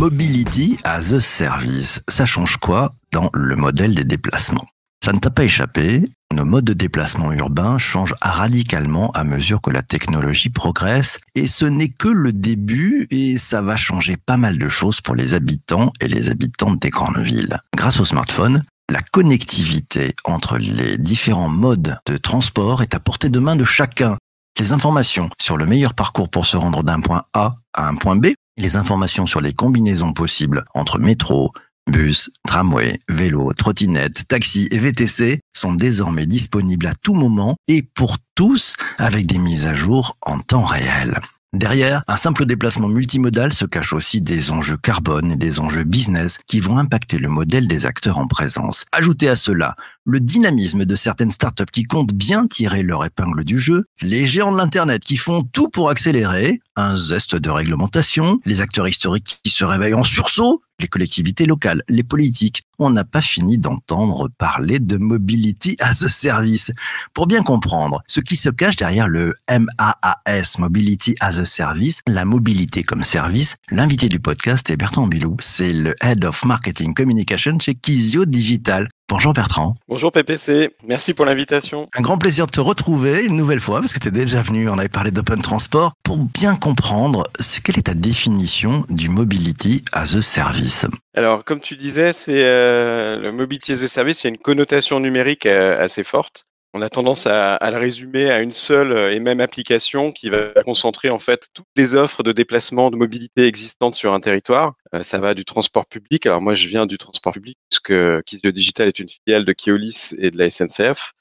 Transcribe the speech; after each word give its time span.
Mobility 0.00 0.78
as 0.82 1.12
a 1.12 1.20
Service, 1.20 2.02
ça 2.08 2.24
change 2.24 2.56
quoi 2.56 2.92
dans 3.12 3.28
le 3.34 3.54
modèle 3.54 3.94
des 3.94 4.04
déplacements? 4.04 4.66
Ça 5.04 5.12
ne 5.12 5.18
t'a 5.18 5.30
pas 5.30 5.44
échappé, 5.44 6.04
nos 6.34 6.44
modes 6.44 6.64
de 6.64 6.72
déplacement 6.72 7.32
urbain 7.32 7.78
changent 7.78 8.14
radicalement 8.22 9.10
à 9.12 9.24
mesure 9.24 9.60
que 9.60 9.70
la 9.70 9.82
technologie 9.82 10.48
progresse 10.48 11.18
et 11.34 11.46
ce 11.46 11.64
n'est 11.64 11.88
que 11.88 12.08
le 12.08 12.32
début 12.32 13.08
et 13.10 13.36
ça 13.36 13.62
va 13.62 13.76
changer 13.76 14.16
pas 14.16 14.36
mal 14.36 14.56
de 14.56 14.68
choses 14.68 15.00
pour 15.00 15.14
les 15.14 15.34
habitants 15.34 15.92
et 16.00 16.08
les 16.08 16.30
habitantes 16.30 16.80
des 16.80 16.90
grandes 16.90 17.18
villes. 17.18 17.58
Grâce 17.76 17.98
au 18.00 18.04
smartphone, 18.04 18.62
la 18.90 19.02
connectivité 19.02 20.14
entre 20.24 20.58
les 20.58 20.98
différents 20.98 21.48
modes 21.48 21.98
de 22.06 22.16
transport 22.16 22.82
est 22.82 22.94
à 22.94 23.00
portée 23.00 23.28
de 23.28 23.38
main 23.38 23.56
de 23.56 23.64
chacun. 23.64 24.16
Les 24.58 24.72
informations 24.72 25.30
sur 25.40 25.56
le 25.56 25.66
meilleur 25.66 25.94
parcours 25.94 26.28
pour 26.28 26.44
se 26.44 26.56
rendre 26.56 26.82
d'un 26.82 27.00
point 27.00 27.24
A 27.32 27.56
à 27.72 27.86
un 27.86 27.94
point 27.94 28.16
B, 28.16 28.28
les 28.56 28.76
informations 28.76 29.26
sur 29.26 29.40
les 29.40 29.52
combinaisons 29.52 30.12
possibles 30.12 30.64
entre 30.74 30.98
métro, 30.98 31.52
bus, 31.90 32.30
tramway, 32.46 33.00
vélo, 33.08 33.52
trottinette, 33.54 34.26
taxi 34.28 34.68
et 34.70 34.78
VTC 34.78 35.40
sont 35.54 35.74
désormais 35.74 36.26
disponibles 36.26 36.86
à 36.86 36.94
tout 36.94 37.14
moment 37.14 37.56
et 37.68 37.82
pour 37.82 38.16
tous 38.34 38.74
avec 38.98 39.26
des 39.26 39.38
mises 39.38 39.66
à 39.66 39.74
jour 39.74 40.16
en 40.22 40.40
temps 40.40 40.64
réel. 40.64 41.18
Derrière, 41.52 42.04
un 42.06 42.16
simple 42.16 42.46
déplacement 42.46 42.86
multimodal 42.86 43.52
se 43.52 43.64
cache 43.64 43.92
aussi 43.92 44.20
des 44.20 44.52
enjeux 44.52 44.76
carbone 44.76 45.32
et 45.32 45.36
des 45.36 45.58
enjeux 45.58 45.82
business 45.82 46.38
qui 46.46 46.60
vont 46.60 46.78
impacter 46.78 47.18
le 47.18 47.28
modèle 47.28 47.66
des 47.66 47.86
acteurs 47.86 48.18
en 48.18 48.28
présence. 48.28 48.84
Ajoutez 48.92 49.28
à 49.28 49.34
cela 49.34 49.74
le 50.04 50.20
dynamisme 50.20 50.84
de 50.84 50.94
certaines 50.94 51.32
startups 51.32 51.64
qui 51.72 51.82
comptent 51.82 52.14
bien 52.14 52.46
tirer 52.46 52.84
leur 52.84 53.04
épingle 53.04 53.44
du 53.44 53.58
jeu, 53.58 53.86
les 54.00 54.26
géants 54.26 54.52
de 54.52 54.58
l'Internet 54.58 55.02
qui 55.02 55.16
font 55.16 55.42
tout 55.42 55.68
pour 55.68 55.90
accélérer, 55.90 56.60
un 56.76 56.96
zeste 56.96 57.34
de 57.34 57.50
réglementation, 57.50 58.40
les 58.44 58.60
acteurs 58.60 58.86
historiques 58.86 59.40
qui 59.42 59.50
se 59.50 59.64
réveillent 59.64 59.94
en 59.94 60.04
sursaut, 60.04 60.62
les 60.80 60.88
collectivités 60.88 61.46
locales, 61.46 61.82
les 61.88 62.02
politiques. 62.02 62.62
On 62.78 62.90
n'a 62.90 63.04
pas 63.04 63.20
fini 63.20 63.58
d'entendre 63.58 64.28
parler 64.38 64.78
de 64.78 64.96
mobility 64.96 65.76
as 65.80 66.02
a 66.02 66.08
service. 66.08 66.72
Pour 67.14 67.26
bien 67.26 67.42
comprendre 67.42 68.02
ce 68.06 68.20
qui 68.20 68.36
se 68.36 68.48
cache 68.48 68.76
derrière 68.76 69.08
le 69.08 69.34
MAAS, 69.48 70.56
Mobility 70.58 71.14
as 71.20 71.40
a 71.40 71.44
Service, 71.44 72.00
la 72.06 72.24
mobilité 72.24 72.82
comme 72.82 73.04
service, 73.04 73.56
l'invité 73.70 74.08
du 74.08 74.20
podcast 74.20 74.70
est 74.70 74.76
Bertrand 74.76 75.06
Bilou. 75.06 75.36
C'est 75.40 75.72
le 75.72 75.94
Head 76.00 76.24
of 76.24 76.44
Marketing 76.44 76.94
Communication 76.94 77.58
chez 77.58 77.74
Kizio 77.74 78.24
Digital. 78.24 78.88
Bonjour 79.10 79.32
Bertrand. 79.32 79.74
Bonjour 79.88 80.12
PPC, 80.12 80.70
merci 80.86 81.14
pour 81.14 81.24
l'invitation. 81.24 81.88
Un 81.96 82.00
grand 82.00 82.16
plaisir 82.16 82.46
de 82.46 82.52
te 82.52 82.60
retrouver 82.60 83.24
une 83.24 83.36
nouvelle 83.36 83.58
fois 83.58 83.80
parce 83.80 83.92
que 83.92 83.98
tu 83.98 84.06
es 84.06 84.12
déjà 84.12 84.40
venu, 84.40 84.70
on 84.70 84.78
avait 84.78 84.88
parlé 84.88 85.10
d'open 85.10 85.42
transport. 85.42 85.94
Pour 86.04 86.18
bien 86.18 86.54
comprendre, 86.54 87.28
quelle 87.64 87.76
est 87.76 87.88
ta 87.88 87.94
définition 87.94 88.86
du 88.88 89.08
mobility 89.08 89.84
as 89.90 90.14
a 90.14 90.22
service 90.22 90.86
Alors, 91.16 91.42
comme 91.42 91.60
tu 91.60 91.74
disais, 91.74 92.12
c'est 92.12 92.44
euh, 92.44 93.18
le 93.18 93.32
Mobility 93.32 93.72
as 93.72 93.82
a 93.82 93.88
Service, 93.88 94.22
il 94.22 94.28
y 94.28 94.30
a 94.30 94.30
une 94.30 94.38
connotation 94.38 95.00
numérique 95.00 95.46
euh, 95.46 95.82
assez 95.82 96.04
forte. 96.04 96.44
On 96.72 96.82
a 96.82 96.88
tendance 96.88 97.26
à, 97.26 97.56
à 97.56 97.70
le 97.72 97.78
résumer 97.78 98.30
à 98.30 98.40
une 98.40 98.52
seule 98.52 98.92
euh, 98.92 99.12
et 99.12 99.18
même 99.18 99.40
application 99.40 100.12
qui 100.12 100.28
va 100.30 100.52
concentrer 100.64 101.10
en 101.10 101.18
fait 101.18 101.48
toutes 101.52 101.66
les 101.74 101.96
offres 101.96 102.22
de 102.22 102.30
déplacement, 102.30 102.92
de 102.92 102.96
mobilité 102.96 103.46
existantes 103.46 103.94
sur 103.94 104.14
un 104.14 104.20
territoire. 104.20 104.74
Euh, 104.94 105.02
ça 105.02 105.18
va 105.18 105.34
du 105.34 105.44
transport 105.44 105.86
public. 105.86 106.26
Alors 106.26 106.40
moi, 106.40 106.54
je 106.54 106.68
viens 106.68 106.86
du 106.86 106.96
transport 106.96 107.32
public 107.32 107.58
puisque 107.68 108.22
Kizio 108.22 108.52
Digital 108.52 108.86
est 108.86 109.00
une 109.00 109.08
filiale 109.08 109.44
de 109.44 109.52
Keolis 109.52 110.14
et 110.18 110.30
de 110.30 110.38
la 110.38 110.48
SNCF. 110.48 111.12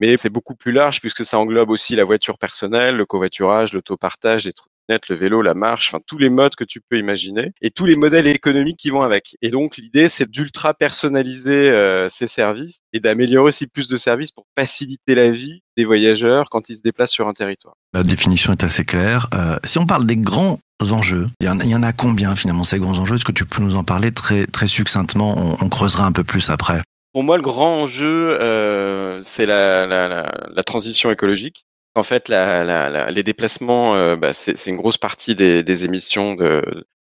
Mais 0.00 0.16
c'est 0.16 0.28
beaucoup 0.28 0.56
plus 0.56 0.72
large 0.72 1.00
puisque 1.00 1.24
ça 1.24 1.38
englobe 1.38 1.70
aussi 1.70 1.94
la 1.94 2.04
voiture 2.04 2.36
personnelle, 2.36 2.96
le 2.96 3.06
covoiturage, 3.06 3.72
l'autopartage, 3.72 4.42
trottinettes, 4.42 4.75
le 4.88 5.14
vélo, 5.14 5.42
la 5.42 5.54
marche, 5.54 5.88
enfin 5.88 6.02
tous 6.06 6.18
les 6.18 6.28
modes 6.28 6.54
que 6.54 6.64
tu 6.64 6.80
peux 6.80 6.98
imaginer 6.98 7.52
et 7.60 7.70
tous 7.70 7.86
les 7.86 7.96
modèles 7.96 8.26
économiques 8.26 8.78
qui 8.78 8.90
vont 8.90 9.02
avec. 9.02 9.36
Et 9.42 9.50
donc 9.50 9.76
l'idée 9.76 10.08
c'est 10.08 10.30
d'ultra 10.30 10.74
personnaliser 10.74 11.70
euh, 11.70 12.08
ces 12.08 12.26
services 12.26 12.80
et 12.92 13.00
d'améliorer 13.00 13.48
aussi 13.48 13.66
plus 13.66 13.88
de 13.88 13.96
services 13.96 14.32
pour 14.32 14.46
faciliter 14.56 15.14
la 15.14 15.30
vie 15.30 15.60
des 15.76 15.84
voyageurs 15.84 16.48
quand 16.50 16.68
ils 16.68 16.76
se 16.76 16.82
déplacent 16.82 17.10
sur 17.10 17.28
un 17.28 17.34
territoire. 17.34 17.74
La 17.92 18.02
définition 18.02 18.52
est 18.52 18.64
assez 18.64 18.84
claire. 18.84 19.28
Euh, 19.34 19.56
si 19.64 19.78
on 19.78 19.86
parle 19.86 20.06
des 20.06 20.16
grands 20.16 20.58
enjeux, 20.90 21.26
il 21.40 21.46
y, 21.46 21.74
en, 21.74 21.82
a 21.82 21.92
combien 21.92 22.36
finalement 22.36 22.64
ces 22.64 22.78
grands 22.78 22.98
enjeux? 22.98 23.16
Est-ce 23.16 23.24
que 23.24 23.32
tu 23.32 23.46
peux 23.46 23.62
nous 23.62 23.76
en 23.76 23.84
parler 23.84 24.12
très, 24.12 24.46
très 24.46 24.66
succinctement? 24.66 25.34
On, 25.36 25.56
on 25.64 25.68
creusera 25.68 26.06
un 26.06 26.12
peu 26.12 26.24
plus 26.24 26.50
après. 26.50 26.82
Pour 27.12 27.24
moi, 27.24 27.36
le 27.36 27.42
grand 27.42 27.82
enjeu, 27.82 28.38
euh, 28.40 29.20
c'est 29.22 29.46
la, 29.46 29.86
la, 29.86 30.06
la, 30.06 30.30
la 30.54 30.62
transition 30.62 31.10
écologique. 31.10 31.64
En 31.96 32.02
fait, 32.02 32.28
la, 32.28 32.62
la, 32.64 32.90
la- 32.90 33.10
les 33.10 33.22
déplacements, 33.22 33.96
euh, 33.96 34.16
bah, 34.16 34.32
c'est 34.34 34.66
une 34.66 34.76
grosse 34.76 34.98
partie 34.98 35.34
des, 35.34 35.62
des 35.64 35.84
émissions 35.86 36.34
de, 36.34 36.62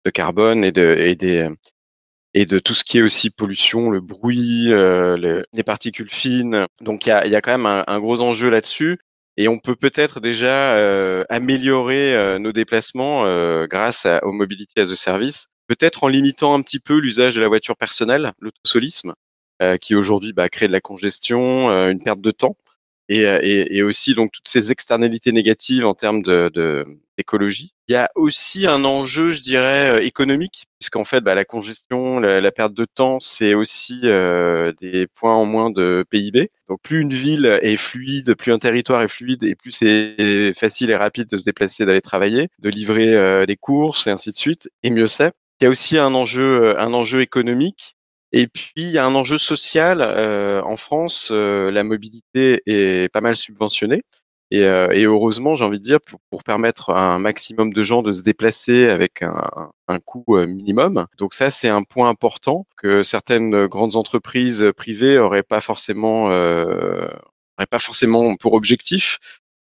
de 0.06 0.10
carbone 0.12 0.64
et 0.64 0.72
de, 0.72 0.96
et, 0.98 1.16
des, 1.16 1.50
et 2.36 2.46
de 2.46 2.60
tout 2.60 2.74
ce 2.76 2.84
qui 2.86 3.00
est 3.00 3.04
aussi 3.04 3.30
pollution, 3.32 3.90
le 3.92 4.02
bruit, 4.02 4.74
euh, 4.74 5.18
le- 5.18 5.46
les 5.54 5.64
particules 5.64 6.10
fines. 6.12 6.68
Donc, 6.82 7.06
il 7.06 7.10
y 7.10 7.14
a, 7.14 7.28
y 7.28 7.36
a 7.36 7.42
quand 7.42 7.52
même 7.58 7.84
un, 7.88 8.00
gros 8.00 8.22
enjeu 8.22 8.50
là-dessus. 8.50 9.00
Et 9.38 9.48
on 9.50 9.60
peut 9.60 9.76
peut-être 9.76 10.20
déjà 10.22 10.76
euh, 10.78 11.24
améliorer 11.30 12.16
euh, 12.16 12.40
nos 12.40 12.54
déplacements 12.54 13.26
euh, 13.26 13.68
grâce 13.68 14.06
à, 14.06 14.24
au 14.26 14.34
Mobility 14.34 14.80
as 14.80 14.92
a 14.92 14.96
Service, 14.96 15.48
peut-être 15.68 16.04
en 16.06 16.10
limitant 16.10 16.56
un 16.56 16.62
petit 16.64 16.80
peu 16.80 16.98
l'usage 17.00 17.36
de 17.36 17.42
la 17.42 17.50
voiture 17.50 17.78
personnelle, 17.78 18.34
l'autosolisme, 18.40 19.14
qui 19.82 19.96
aujourd'hui 19.96 20.34
bah, 20.34 20.50
crée 20.50 20.68
de 20.68 20.72
la 20.74 20.82
congestion, 20.82 21.70
une 21.90 22.02
perte 22.04 22.22
de 22.22 22.32
temps, 22.32 22.56
et, 23.10 23.26
euh, 23.26 23.40
et, 23.42 23.78
et 23.78 23.84
aussi 23.84 24.14
donc 24.14 24.32
toutes 24.32 24.48
ces 24.48 24.72
externalités 24.72 25.32
négatives 25.32 25.86
en 25.86 25.94
termes 25.94 26.22
de, 26.22 26.50
de 26.54 26.86
d'écologie. 27.20 27.74
Il 27.90 27.92
y 27.92 27.96
a 27.96 28.10
aussi 28.16 28.66
un 28.66 28.86
enjeu, 28.86 29.30
je 29.32 29.42
dirais, 29.42 29.98
euh, 29.98 30.02
économique, 30.02 30.68
puisqu'en 30.80 31.04
fait, 31.04 31.20
bah, 31.20 31.36
la 31.36 31.44
congestion, 31.44 32.20
la, 32.20 32.40
la 32.40 32.52
perte 32.52 32.74
de 32.74 32.86
temps, 32.86 33.20
c'est 33.20 33.54
aussi 33.54 34.00
euh, 34.06 34.72
des 34.80 35.06
points 35.08 35.36
en 35.36 35.46
moins 35.46 35.70
de 35.70 36.06
PIB. 36.10 36.50
Donc, 36.70 36.80
plus 36.82 37.02
une 37.02 37.14
ville 37.14 37.60
est 37.62 37.76
fluide, 37.76 38.36
plus 38.36 38.54
un 38.54 38.60
territoire 38.60 39.02
est 39.02 39.10
fluide, 39.10 39.44
et 39.44 39.56
plus 39.56 39.72
c'est 39.72 40.54
facile 40.58 40.92
et 40.92 40.96
rapide 40.96 41.28
de 41.28 41.36
se 41.36 41.44
déplacer, 41.44 41.86
d'aller 41.86 42.02
travailler, 42.02 42.48
de 42.60 42.70
livrer 42.70 43.14
euh, 43.14 43.46
des 43.46 43.58
courses 43.58 44.08
et 44.08 44.12
ainsi 44.12 44.32
de 44.32 44.36
suite, 44.36 44.70
et 44.84 44.90
mieux 44.90 45.08
c'est. 45.08 45.34
Il 45.60 45.66
y 45.66 45.68
a 45.68 45.70
aussi 45.70 45.98
un 45.98 46.14
enjeu, 46.14 46.80
un 46.80 46.94
enjeu 46.94 47.22
économique 47.22 47.98
et 48.32 48.48
puis, 48.48 48.72
il 48.78 48.92
y 48.92 48.98
a 48.98 49.06
un 49.06 49.16
enjeu 49.16 49.38
social. 49.38 50.02
Euh, 50.02 50.62
en 50.64 50.78
France, 50.78 51.30
euh, 51.32 51.72
la 51.72 51.84
mobilité 51.84 52.62
est 52.68 53.12
pas 53.12 53.22
mal 53.22 53.36
subventionnée. 53.36 54.04
Et, 54.52 54.64
euh, 54.64 54.90
et 54.92 55.04
heureusement, 55.04 55.56
j'ai 55.56 55.64
envie 55.64 55.80
de 55.80 55.84
dire, 55.84 56.02
pour, 56.02 56.20
pour, 56.32 56.44
permettre 56.44 56.90
à 56.92 57.14
un 57.14 57.20
maximum 57.20 57.72
de 57.72 57.84
gens 57.84 58.02
de 58.02 58.14
se 58.14 58.24
déplacer 58.24 58.88
avec 58.90 59.22
un, 59.22 59.72
un 59.88 60.00
coût 60.00 60.26
euh, 60.30 60.48
minimum. 60.48 61.06
Donc 61.18 61.34
ça, 61.36 61.50
c'est 61.52 61.70
un 61.70 61.84
point 61.84 62.10
important 62.10 62.66
que 62.78 63.04
certaines 63.04 63.68
grandes 63.68 63.96
entreprises 63.96 64.72
privées 64.76 65.20
auraient 65.20 65.44
pas 65.44 65.62
forcément, 65.62 66.32
euh, 66.32 67.08
auraient 67.58 67.68
pas 67.70 67.80
forcément 67.80 68.36
pour 68.38 68.54
objectif. 68.54 69.20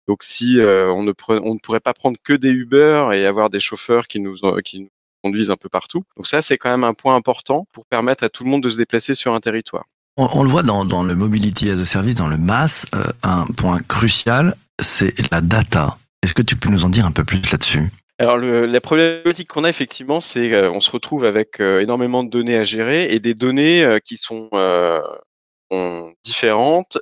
Donc 0.08 0.24
si 0.24 0.60
euh, 0.60 0.92
on, 0.92 1.04
ne 1.04 1.14
on 1.30 1.56
ne 1.56 1.60
pourrait 1.60 1.80
pas 1.80 1.94
prendre 1.94 2.18
que 2.24 2.34
des 2.34 2.52
Uber 2.52 3.10
et 3.14 3.26
avoir 3.26 3.50
des 3.50 3.60
chauffeurs 3.60 4.08
qui 4.08 4.20
nous, 4.20 4.36
qui 4.64 4.82
nous 4.82 4.90
conduisent 5.26 5.50
un 5.50 5.56
peu 5.56 5.70
partout. 5.70 6.04
Donc 6.18 6.28
ça, 6.28 6.42
c'est 6.42 6.58
quand 6.58 6.70
même 6.70 6.84
un 6.84 6.94
point 6.94 7.16
important 7.16 7.68
pour 7.72 7.86
permettre 7.86 8.24
à 8.24 8.30
tout 8.30 8.44
le 8.44 8.50
monde 8.52 8.64
de 8.64 8.70
se 8.70 8.78
déplacer 8.78 9.16
sur 9.16 9.34
un 9.34 9.40
territoire. 9.40 9.86
On, 10.18 10.30
on 10.32 10.44
le 10.44 10.50
voit 10.50 10.64
dans, 10.64 10.86
dans, 10.86 11.04
le 11.04 11.16
Mobility 11.16 11.70
as 11.72 11.80
a 11.80 11.86
Service, 11.86 12.16
dans 12.16 12.28
le 12.28 12.38
MAS, 12.38 12.86
euh, 12.94 13.04
un 13.24 13.46
point 13.58 13.80
crucial, 13.88 14.56
c'est 14.80 15.14
la 15.32 15.42
data. 15.42 15.98
Est-ce 16.22 16.34
que 16.34 16.44
tu 16.44 16.56
peux 16.56 16.70
nous 16.70 16.86
en 16.86 16.90
dire 16.90 17.06
un 17.06 17.12
peu 17.12 17.24
plus 17.24 17.42
là-dessus? 17.52 17.90
Alors 18.18 18.38
le, 18.38 18.66
la 18.66 18.80
problématique 18.80 19.50
qu'on 19.50 19.66
a 19.66 19.70
effectivement, 19.70 20.22
c'est 20.22 20.54
euh, 20.54 20.72
on 20.72 20.80
se 20.80 20.90
retrouve 20.90 21.26
avec 21.26 21.60
euh, 21.60 21.82
énormément 21.82 22.24
de 22.24 22.30
données 22.30 22.58
à 22.58 22.64
gérer 22.64 23.12
et 23.14 23.20
des 23.20 23.34
données 23.34 23.84
euh, 23.84 24.00
qui 24.00 24.16
sont, 24.18 24.50
sont 25.72 26.14
différentes 26.24 26.98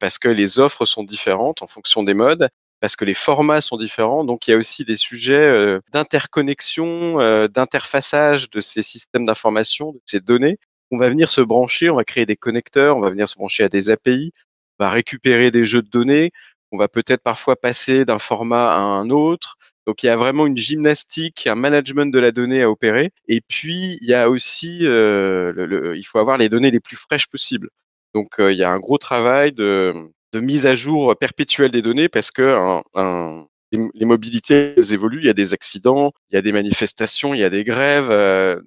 parce 0.00 0.18
que 0.18 0.28
les 0.28 0.58
offres 0.58 0.84
sont 0.84 1.04
différentes 1.04 1.62
en 1.62 1.66
fonction 1.66 2.02
des 2.02 2.14
modes 2.14 2.48
parce 2.80 2.96
que 2.96 3.04
les 3.04 3.14
formats 3.14 3.60
sont 3.60 3.76
différents. 3.76 4.24
Donc, 4.24 4.46
il 4.46 4.52
y 4.52 4.54
a 4.54 4.56
aussi 4.56 4.84
des 4.84 4.96
sujets 4.96 5.36
euh, 5.36 5.80
d'interconnexion, 5.92 7.20
euh, 7.20 7.48
d'interfaçage 7.48 8.50
de 8.50 8.60
ces 8.60 8.82
systèmes 8.82 9.24
d'information, 9.24 9.92
de 9.92 10.00
ces 10.04 10.20
données. 10.20 10.58
On 10.90 10.98
va 10.98 11.08
venir 11.08 11.28
se 11.28 11.40
brancher, 11.40 11.90
on 11.90 11.96
va 11.96 12.04
créer 12.04 12.26
des 12.26 12.36
connecteurs, 12.36 12.96
on 12.96 13.00
va 13.00 13.10
venir 13.10 13.28
se 13.28 13.36
brancher 13.36 13.64
à 13.64 13.68
des 13.68 13.90
API, 13.90 14.32
on 14.78 14.84
va 14.84 14.90
récupérer 14.90 15.50
des 15.50 15.64
jeux 15.64 15.82
de 15.82 15.88
données, 15.88 16.30
on 16.72 16.78
va 16.78 16.88
peut-être 16.88 17.22
parfois 17.22 17.56
passer 17.56 18.04
d'un 18.04 18.18
format 18.18 18.72
à 18.72 18.78
un 18.78 19.10
autre. 19.10 19.56
Donc, 19.86 20.02
il 20.02 20.06
y 20.06 20.10
a 20.10 20.16
vraiment 20.16 20.46
une 20.46 20.56
gymnastique, 20.56 21.46
un 21.46 21.54
management 21.54 22.12
de 22.12 22.18
la 22.18 22.30
donnée 22.30 22.62
à 22.62 22.70
opérer. 22.70 23.10
Et 23.26 23.40
puis, 23.40 23.98
il 24.02 24.08
y 24.08 24.14
a 24.14 24.30
aussi, 24.30 24.80
euh, 24.82 25.52
le, 25.52 25.66
le, 25.66 25.96
il 25.96 26.04
faut 26.04 26.18
avoir 26.18 26.36
les 26.38 26.48
données 26.48 26.70
les 26.70 26.80
plus 26.80 26.96
fraîches 26.96 27.26
possibles. 27.26 27.70
Donc, 28.14 28.34
il 28.38 28.56
y 28.56 28.64
a 28.64 28.70
un 28.70 28.78
gros 28.78 28.98
travail 28.98 29.52
de 29.52 29.94
de 30.32 30.40
mise 30.40 30.66
à 30.66 30.74
jour 30.74 31.16
perpétuelle 31.18 31.70
des 31.70 31.82
données 31.82 32.08
parce 32.08 32.30
que 32.30 32.42
un, 32.42 32.82
un, 32.94 33.46
les 33.72 34.04
mobilités 34.06 34.74
évoluent, 34.92 35.20
il 35.20 35.26
y 35.26 35.30
a 35.30 35.34
des 35.34 35.52
accidents, 35.52 36.12
il 36.30 36.36
y 36.36 36.38
a 36.38 36.42
des 36.42 36.52
manifestations, 36.52 37.34
il 37.34 37.40
y 37.40 37.44
a 37.44 37.50
des 37.50 37.64
grèves. 37.64 38.10
Euh, 38.10 38.60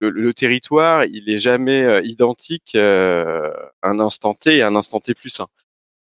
le, 0.00 0.32
territoire, 0.32 1.04
il 1.04 1.28
est 1.28 1.38
jamais 1.38 1.82
euh, 1.82 2.00
identique 2.02 2.72
euh, 2.76 3.50
un 3.82 3.98
instant 4.00 4.34
T 4.34 4.58
et 4.58 4.62
un 4.62 4.76
instant 4.76 5.00
T 5.00 5.12
plus 5.14 5.40
un. 5.40 5.46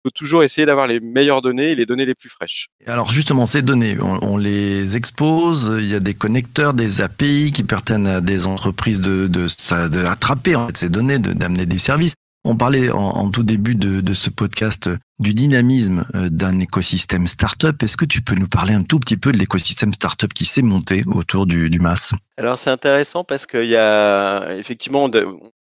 faut 0.04 0.12
toujours 0.12 0.44
essayer 0.44 0.65
d'avoir 0.68 0.86
les 0.88 1.00
meilleures 1.00 1.42
données 1.42 1.71
et 1.71 1.75
les 1.75 1.86
données 1.88 2.06
les 2.06 2.13
plus 2.13 2.30
fraîches. 2.30 2.69
Alors 2.86 3.09
justement, 3.09 3.45
ces 3.48 3.63
données, 3.63 3.98
on, 4.00 4.38
les 4.38 4.95
expose, 4.95 5.75
il 5.80 5.88
y 5.88 5.95
a 5.95 6.00
des 6.00 6.13
connecteurs, 6.13 6.74
des 6.75 7.01
API 7.01 7.51
qui 7.51 7.63
permettent 7.63 8.07
à 8.07 8.21
des 8.21 8.45
entreprises 8.45 9.01
de, 9.01 9.27
de, 9.27 9.48
ça- 9.48 9.89
de 9.89 10.00
attraper 10.06 10.56
en 10.56 10.68
fait, 10.68 10.77
ces 10.77 10.89
données, 10.89 11.19
de- 11.19 11.33
d'amener 11.33 11.65
des 11.65 11.80
services. 11.80 12.13
On 12.49 12.55
parlait 12.55 12.89
en, 12.91 13.29
tout 13.29 13.44
début 13.44 13.75
de, 13.75 14.13
ce 14.13 14.29
podcast 14.29 14.88
euh, 14.88 14.95
du 15.19 15.33
dynamisme 15.33 16.05
euh, 16.15 16.29
d'un 16.29 16.61
écosystème 16.61 17.27
startup. 17.27 17.83
Est-ce 17.83 17.97
que 17.97 18.05
tu 18.05 18.21
peux 18.21 18.35
nous 18.35 18.47
parler 18.47 18.73
un 18.73 18.83
tout 18.83 18.99
petit 18.99 19.17
peu 19.17 19.33
de 19.33 19.38
l'écosystème 19.38 19.91
startup 19.91 20.33
qui 20.33 20.45
s'est 20.45 20.61
monté 20.61 21.03
autour 21.07 21.45
du, 21.45 21.69
MAS? 21.77 22.13
Alors 22.38 22.57
c'est 22.57 22.69
intéressant 22.69 23.25
parce 23.25 23.45
qu'il 23.45 23.65
y 23.65 23.75
a 23.75 24.55
effectivement 24.55 25.11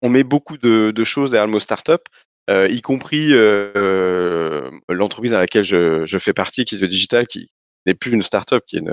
on 0.04 0.10
met 0.10 0.24
beaucoup 0.24 0.58
de, 0.60 1.04
choses 1.04 1.32
derrière 1.32 1.48
le 1.48 1.54
mot 1.54 1.60
startup, 1.60 2.02
euh, 2.52 2.68
y 2.70 2.82
compris 2.82 3.32
l'entreprise 4.88 5.32
dans 5.32 5.40
laquelle 5.40 5.64
je, 5.64 6.18
fais 6.20 6.34
partie, 6.34 6.64
qui 6.64 6.76
est 6.76 6.88
Digital, 6.88 7.26
qui 7.26 7.50
n'est 7.88 7.96
plus 7.96 8.12
une 8.12 8.22
startup, 8.22 8.64
qui 8.68 8.78
est 8.78 8.84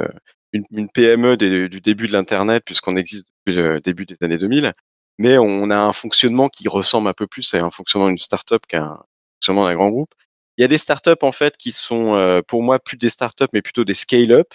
une, 0.54 0.88
PME 0.88 1.36
des- 1.36 1.68
du 1.68 1.82
début 1.82 2.06
de 2.06 2.12
l'internet 2.14 2.62
puisqu'on 2.64 2.96
existe 2.96 3.26
depuis 3.46 3.60
le 3.60 3.82
début 3.82 4.06
des 4.06 4.16
années 4.22 4.38
2000. 4.38 4.72
Mais 5.18 5.38
on 5.38 5.70
a 5.70 5.76
un 5.76 5.92
fonctionnement 5.92 6.48
qui 6.48 6.68
ressemble 6.68 7.08
un 7.08 7.12
peu 7.12 7.26
plus 7.26 7.54
à 7.54 7.58
un 7.58 7.70
fonctionnement 7.70 8.08
d'une 8.08 8.18
startup 8.18 8.66
qu'à 8.66 8.82
un 8.82 9.04
fonctionnement 9.36 9.66
d'un 9.66 9.74
grand 9.74 9.90
groupe. 9.90 10.14
Il 10.56 10.62
y 10.62 10.64
a 10.64 10.68
des 10.68 10.78
startups 10.78 11.10
en 11.22 11.32
fait 11.32 11.56
qui 11.56 11.72
sont 11.72 12.14
euh, 12.14 12.40
pour 12.46 12.62
moi 12.62 12.78
plus 12.78 12.96
des 12.96 13.10
startups 13.10 13.46
mais 13.52 13.62
plutôt 13.62 13.84
des 13.84 13.94
scale-up, 13.94 14.54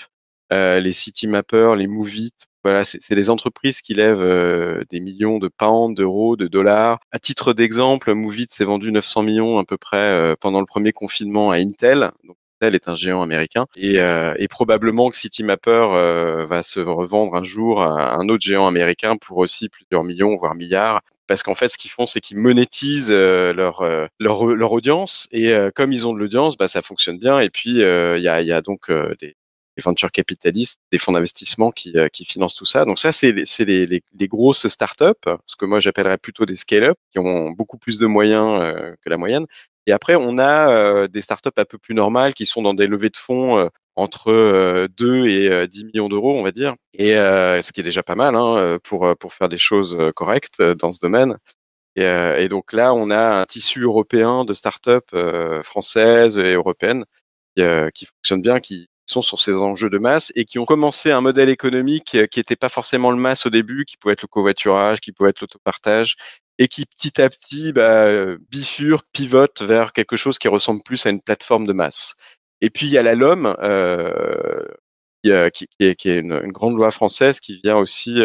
euh, 0.54 0.80
les 0.80 0.94
City 0.94 1.28
Mapper, 1.28 1.74
les 1.78 1.88
Movit, 1.88 2.34
voilà, 2.64 2.84
c'est 2.84 3.16
des 3.16 3.30
entreprises 3.30 3.80
qui 3.82 3.94
lèvent 3.94 4.22
euh, 4.22 4.84
des 4.90 5.00
millions 5.00 5.40
de 5.40 5.48
pounds, 5.48 5.96
d'euros, 5.96 6.36
de 6.36 6.48
dollars. 6.48 7.00
À 7.12 7.20
titre 7.20 7.54
d'exemple, 7.54 8.14
Movit 8.14 8.48
s'est 8.50 8.66
vendu 8.66 8.92
900 8.92 9.24
millions 9.24 9.60
à 9.60 9.64
peu 9.64 9.78
près 9.78 9.98
euh, 9.98 10.36
pendant 10.40 10.60
le 10.60 10.66
premier 10.66 10.92
confinement 10.92 11.52
à 11.52 11.56
Intel. 11.56 12.12
Intel 12.62 12.76
est 12.76 12.88
un 12.90 12.96
géant 12.96 13.22
américain 13.22 13.66
et, 13.76 14.00
euh, 14.02 14.34
et 14.38 14.48
probablement 14.48 15.10
que 15.10 15.16
CityMapper 15.18 15.70
euh, 15.94 16.46
va 16.46 16.62
se 16.64 16.80
revendre 16.80 17.36
un 17.36 17.44
jour 17.44 17.82
à 17.82 18.16
un 18.16 18.28
autre 18.30 18.44
géant 18.46 18.68
américain 18.68 19.16
pour 19.18 19.38
aussi 19.38 19.70
plusieurs 19.70 20.04
millions, 20.04 20.36
voire 20.36 20.56
milliards. 20.56 21.02
Parce 21.28 21.44
qu'en 21.44 21.54
fait, 21.56 21.70
ce 21.70 21.78
qu'ils 21.78 21.92
font, 21.92 22.08
c'est 22.08 22.22
qu'ils 22.22 22.38
monétisent 22.38 23.12
euh, 23.12 23.54
leur, 23.54 23.82
euh, 23.82 24.08
leur 24.20 24.46
leur 24.48 24.72
audience 24.72 25.28
et 25.32 25.54
euh, 25.54 25.70
comme 25.74 25.94
ils 25.94 26.08
ont 26.08 26.14
de 26.14 26.20
l'audience, 26.20 26.58
bah, 26.58 26.68
ça 26.68 26.82
fonctionne 26.82 27.20
bien. 27.20 27.40
Et 27.40 27.50
puis 27.50 27.82
euh, 27.84 28.18
il 28.18 28.24
y, 28.24 28.28
a, 28.28 28.42
il 28.42 28.48
y 28.48 28.52
a 28.52 28.62
donc 28.62 28.90
euh, 28.90 29.14
des 29.22 29.36
des 29.80 29.84
venture 29.84 30.12
capitalistes, 30.12 30.80
des 30.92 30.98
fonds 30.98 31.12
d'investissement 31.14 31.72
qui, 31.72 31.94
euh, 31.96 32.08
qui 32.10 32.26
financent 32.26 32.56
tout 32.56 32.66
ça. 32.66 32.86
Donc 32.86 33.00
ça, 33.00 33.12
c'est 33.12 33.32
les, 33.32 33.46
les, 33.60 33.86
les, 33.86 34.04
les 34.20 34.28
grosses 34.28 34.68
startups, 34.68 35.30
ce 35.46 35.56
que 35.56 35.66
moi 35.66 35.80
j'appellerais 35.80 36.18
plutôt 36.18 36.46
des 36.46 36.56
scale-up, 36.56 36.98
qui 37.12 37.20
ont 37.20 37.52
beaucoup 37.52 37.78
plus 37.78 38.00
de 38.00 38.08
moyens 38.08 38.62
euh, 38.62 38.94
que 39.04 39.10
la 39.10 39.18
moyenne. 39.18 39.46
Et 39.88 39.92
après, 39.92 40.16
on 40.16 40.38
a 40.38 40.70
euh, 40.70 41.08
des 41.08 41.22
startups 41.22 41.50
un 41.58 41.66
peu 41.66 41.80
plus 41.80 41.96
normales 41.96 42.36
qui 42.36 42.46
sont 42.46 42.62
dans 42.62 42.76
des 42.76 42.86
levées 42.86 43.10
de 43.10 43.18
fonds 43.18 43.70
entre 43.96 44.32
euh, 44.32 44.88
2 44.98 45.28
et 45.28 45.50
euh, 45.50 45.68
10 45.68 45.86
millions 45.86 46.10
d'euros, 46.10 46.38
on 46.38 46.44
va 46.44 46.52
dire. 46.52 46.76
Et 46.94 47.14
ce 47.14 47.72
qui 47.72 47.80
est 47.82 47.84
déjà 47.84 48.04
pas 48.04 48.16
mal 48.16 48.36
hein, 48.36 48.78
pour, 48.84 49.16
pour 49.18 49.34
faire 49.34 49.50
des 49.50 49.58
choses 49.58 49.98
correctes 50.16 50.62
dans 50.62 50.92
ce 50.92 51.00
domaine. 51.00 51.38
Et, 51.96 52.04
et 52.04 52.50
donc 52.50 52.74
là, 52.74 52.94
on 52.94 53.10
a 53.10 53.42
un 53.42 53.46
tissu 53.46 53.82
européen 53.82 54.46
de 54.46 54.54
startups 54.54 55.16
françaises 55.64 56.38
et 56.38 56.54
européennes 56.54 57.06
qui, 57.56 57.64
qui 57.96 58.06
fonctionnent 58.06 58.42
bien, 58.42 58.60
qui 58.60 58.89
sont 59.10 59.22
sur 59.22 59.40
ces 59.40 59.56
enjeux 59.56 59.90
de 59.90 59.98
masse 59.98 60.32
et 60.36 60.46
qui 60.46 60.60
ont 60.60 60.66
commencé 60.66 61.12
un 61.12 61.22
modèle 61.22 61.50
économique 61.50 62.16
euh, 62.16 62.28
qui 62.28 62.40
n'était 62.40 62.56
pas 62.56 62.70
forcément 62.70 63.12
le 63.12 63.18
masse 63.18 63.46
au 63.46 63.50
début, 63.50 63.86
qui 63.86 63.98
pouvait 63.98 64.14
être 64.14 64.24
le 64.24 64.28
covoiturage, 64.28 65.00
qui 65.02 65.12
pouvait 65.12 65.32
être 65.32 65.42
l'autopartage, 65.42 66.16
et 66.58 66.68
qui 66.68 66.86
petit 66.86 67.22
à 67.22 67.30
petit 67.30 67.74
bah, 67.74 68.06
euh, 68.06 68.38
bifurque, 68.50 69.06
pivote 69.14 69.62
vers 69.62 69.94
quelque 69.94 70.16
chose 70.16 70.40
qui 70.40 70.48
ressemble 70.48 70.82
plus 70.84 71.06
à 71.06 71.10
une 71.10 71.22
plateforme 71.22 71.66
de 71.66 71.74
masse. 71.74 72.16
Et 72.62 72.70
puis 72.70 72.88
il 72.88 72.92
y 72.92 72.98
a 72.98 73.02
la 73.02 73.16
LOM, 73.16 73.56
euh, 73.62 74.64
qui, 75.24 75.32
est, 75.80 76.06
une, 76.06 76.52
grande 76.52 76.76
loi 76.76 76.92
française 76.92 77.40
qui 77.40 77.60
vient 77.64 77.78
aussi 77.78 78.22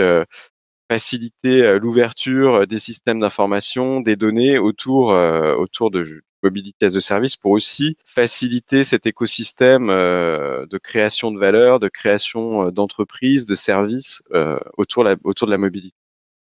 faciliter 0.91 1.79
l'ouverture 1.79 2.67
des 2.67 2.79
systèmes 2.79 3.19
d'information, 3.19 4.01
des 4.01 4.17
données 4.17 4.59
autour 4.59 5.09
autour 5.09 5.91
de 5.91 6.23
mobilité 6.45 6.87
as 6.87 6.97
a 6.97 7.01
service 7.01 7.37
pour 7.37 7.53
aussi 7.53 7.97
faciliter 8.05 8.85
cet 8.85 9.07
écosystème 9.07 9.91
euh, 9.91 10.67
de 10.67 10.79
création 10.79 11.33
de 11.33 11.39
valeur, 11.39 11.81
de 11.81 11.89
création 11.89 12.67
euh, 12.67 12.71
d'entreprises, 12.71 13.47
de 13.47 13.55
services 13.55 14.23
euh, 14.33 14.59
autour, 14.77 15.05
de 15.05 15.51
la 15.51 15.59
mobilité. 15.59 15.97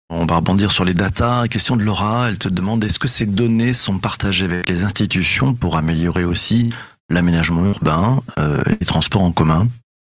On 0.10 0.26
va 0.26 0.38
rebondir 0.38 0.72
sur 0.72 0.84
les 0.84 0.94
datas. 0.94 1.48
Question 1.48 1.78
de 1.78 1.84
Laura, 1.84 2.28
elle 2.28 2.38
te 2.38 2.50
demande 2.50 2.84
est-ce 2.84 3.00
que 3.00 3.08
ces 3.08 3.26
données 3.26 3.72
sont 3.72 3.98
partagées 3.98 4.46
avec 4.46 4.68
les 4.68 4.84
institutions 4.84 5.54
pour 5.54 5.78
améliorer 5.78 6.26
aussi 6.26 6.74
l'aménagement 7.10 7.66
urbain, 7.66 8.22
euh, 8.38 8.62
les 8.68 8.86
transports 8.86 9.24
en 9.24 9.32
commun? 9.32 9.68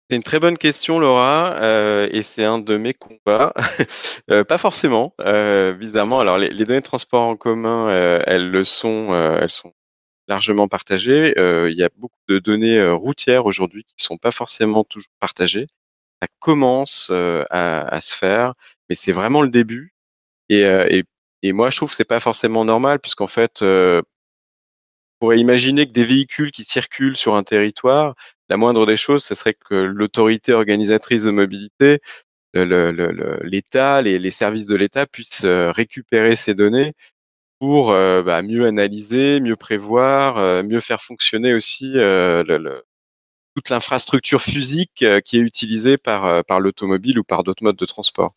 C'est 0.09 0.17
une 0.17 0.23
très 0.23 0.39
bonne 0.39 0.57
question, 0.57 0.99
Laura, 0.99 1.55
euh, 1.63 2.07
et 2.11 2.21
c'est 2.21 2.43
un 2.43 2.59
de 2.59 2.77
mes 2.77 2.93
combats. 2.93 3.53
Euh, 4.31 4.43
pas 4.43 4.57
forcément, 4.57 5.13
euh, 5.21 5.73
bizarrement. 5.73 6.19
Alors, 6.19 6.39
les, 6.39 6.49
les 6.49 6.65
données 6.65 6.79
de 6.79 6.85
transport 6.85 7.21
en 7.23 7.35
commun, 7.35 7.89
euh, 7.89 8.19
elles 8.25 8.49
le 8.49 8.63
sont, 8.63 9.13
euh, 9.13 9.37
elles 9.41 9.51
sont 9.51 9.71
largement 10.27 10.67
partagées. 10.67 11.37
Euh, 11.39 11.69
il 11.71 11.77
y 11.77 11.83
a 11.83 11.89
beaucoup 11.97 12.17
de 12.29 12.39
données 12.39 12.83
routières 12.91 13.45
aujourd'hui 13.45 13.83
qui 13.83 13.93
sont 14.03 14.17
pas 14.17 14.31
forcément 14.31 14.83
toujours 14.83 15.11
partagées. 15.19 15.67
Ça 16.23 16.27
commence 16.39 17.11
à, 17.11 17.81
à 17.87 18.01
se 18.01 18.15
faire, 18.15 18.53
mais 18.89 18.95
c'est 18.95 19.11
vraiment 19.13 19.41
le 19.43 19.49
début. 19.51 19.93
Et, 20.49 20.61
et, 20.63 21.03
et 21.43 21.53
moi, 21.53 21.69
je 21.71 21.77
trouve 21.77 21.89
que 21.91 21.95
c'est 21.95 22.05
pas 22.05 22.19
forcément 22.21 22.65
normal, 22.65 22.99
puisqu'en 22.99 23.27
fait, 23.27 23.63
pourrait 25.19 25.39
imaginer 25.39 25.87
que 25.87 25.91
des 25.93 26.03
véhicules 26.03 26.51
qui 26.51 26.63
circulent 26.63 27.17
sur 27.17 27.35
un 27.35 27.43
territoire, 27.43 28.15
la 28.49 28.57
moindre 28.57 28.85
des 28.85 28.97
choses, 28.97 29.23
ce 29.23 29.35
serait 29.35 29.53
que 29.55 29.75
l'autorité 29.75 30.53
organisatrice 30.53 31.23
de 31.23 31.31
mobilité, 31.31 31.99
le- 32.53 32.91
le- 32.91 33.11
le- 33.11 33.39
l'État, 33.43 34.01
les, 34.01 34.19
les 34.19 34.31
services 34.31 34.67
de 34.67 34.75
l'État 34.77 35.05
puissent 35.07 35.45
euh, 35.45 35.71
récupérer 35.71 36.35
ces 36.35 36.53
données 36.55 36.93
pour 37.59 37.91
euh, 37.91 38.23
bah, 38.23 38.41
mieux 38.43 38.67
analyser, 38.67 39.39
mieux 39.41 39.55
prévoir, 39.57 40.37
euh, 40.39 40.63
mieux 40.63 40.81
faire 40.81 41.01
fonctionner 41.01 41.53
aussi 41.55 41.93
toute 43.53 43.69
l'infrastructure 43.69 44.41
physique 44.41 45.03
qui 45.25 45.37
est 45.37 45.41
utilisée 45.41 45.97
par 45.97 46.59
l'automobile 46.61 47.19
ou 47.19 47.23
par 47.25 47.43
d'autres 47.43 47.63
modes 47.65 47.75
de 47.75 47.85
transport. 47.85 48.33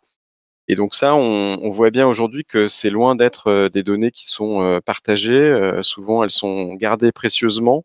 Et 0.68 0.74
donc 0.76 0.94
ça, 0.94 1.14
on, 1.14 1.58
on 1.62 1.70
voit 1.70 1.90
bien 1.90 2.06
aujourd'hui 2.06 2.44
que 2.44 2.68
c'est 2.68 2.90
loin 2.90 3.16
d'être 3.16 3.48
euh, 3.48 3.68
des 3.70 3.82
données 3.82 4.10
qui 4.10 4.28
sont 4.28 4.62
euh, 4.62 4.80
partagées. 4.80 5.32
Euh, 5.32 5.82
souvent, 5.82 6.22
elles 6.22 6.30
sont 6.30 6.74
gardées 6.74 7.12
précieusement, 7.12 7.84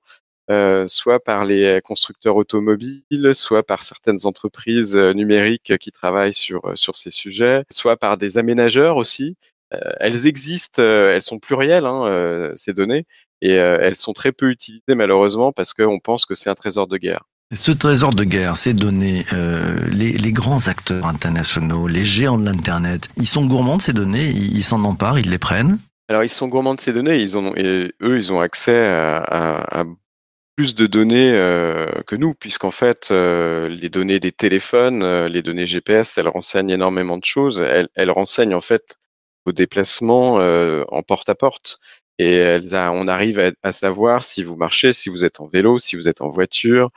soit 0.87 1.19
par 1.23 1.45
les 1.45 1.79
constructeurs 1.83 2.35
automobiles, 2.35 3.33
soit 3.33 3.63
par 3.63 3.81
certaines 3.83 4.25
entreprises 4.25 4.97
numériques 4.97 5.77
qui 5.77 5.91
travaillent 5.91 6.33
sur 6.33 6.77
sur 6.77 6.95
ces 6.97 7.11
sujets, 7.11 7.63
soit 7.71 7.97
par 7.97 8.17
des 8.17 8.37
aménageurs 8.37 8.97
aussi. 8.97 9.37
Elles 9.99 10.27
existent, 10.27 10.83
elles 10.83 11.21
sont 11.21 11.39
plurielles 11.39 11.85
hein, 11.85 12.51
ces 12.57 12.73
données, 12.73 13.05
et 13.41 13.53
elles 13.53 13.95
sont 13.95 14.13
très 14.13 14.33
peu 14.33 14.49
utilisées 14.51 14.95
malheureusement 14.95 15.51
parce 15.53 15.73
qu'on 15.73 15.99
pense 15.99 16.25
que 16.25 16.35
c'est 16.35 16.49
un 16.49 16.55
trésor 16.55 16.87
de 16.87 16.97
guerre. 16.97 17.23
Ce 17.55 17.71
trésor 17.71 18.13
de 18.15 18.23
guerre, 18.23 18.57
ces 18.57 18.73
données, 18.73 19.25
euh, 19.33 19.77
les, 19.91 20.31
grands 20.31 20.67
acteurs 20.67 21.05
internationaux, 21.05 21.87
les 21.87 22.03
géants 22.05 22.37
de 22.37 22.45
l'Internet, 22.45 23.09
ils 23.17 23.27
sont 23.27 23.45
gourmands 23.45 23.77
de 23.77 23.81
ces 23.81 23.93
données, 23.93 24.29
ils 24.29 24.63
s'en 24.63 24.83
emparent, 24.83 25.19
ils 25.19 25.29
les 25.29 25.37
prennent 25.37 25.77
Alors, 26.07 26.23
ils 26.23 26.29
sont 26.29 26.47
gourmands 26.47 26.73
de 26.75 26.81
ces 26.81 26.93
données. 26.93 27.17
Ils 27.17 27.37
ont, 27.37 27.53
et 27.55 27.91
eux, 28.01 28.17
ils 28.17 28.31
ont 28.31 28.39
accès 28.39 28.87
à, 28.87 29.17
à- 29.17 29.81
à 29.81 29.85
plus 30.55 30.73
de 30.75 30.87
données 30.87 31.31
euh, 31.33 31.87
que 32.07 32.15
nous, 32.15 32.33
puisqu'en 32.33 32.71
fait, 32.71 33.09
euh, 33.11 33.67
les 33.69 33.89
données 33.89 34.19
des 34.19 34.31
téléphones, 34.31 35.25
les 35.25 35.41
données 35.41 35.65
GPS, 35.67 36.17
elles 36.17 36.27
renseignent 36.27 36.69
énormément 36.71 37.17
de 37.17 37.25
choses. 37.25 37.63
Elles, 37.95 38.11
renseignent 38.11 38.53
en 38.55 38.61
fait 38.61 38.95
vos 39.45 39.51
déplacements 39.51 40.35
en 40.35 41.01
porte-à-porte. 41.03 41.77
Et 42.19 42.33
elles 42.35 42.75
a- 42.75 42.91
on 42.91 43.07
arrive 43.07 43.39
à, 43.39 43.51
à 43.63 43.71
savoir 43.71 44.23
si 44.23 44.43
vous 44.43 44.55
marchez, 44.55 44.93
si 44.93 45.09
vous 45.09 45.25
êtes 45.25 45.39
en 45.39 45.47
vélo, 45.47 45.79
si 45.79 45.95
vous 45.95 46.07
êtes 46.07 46.21
en 46.21 46.29
voiture, 46.29 46.91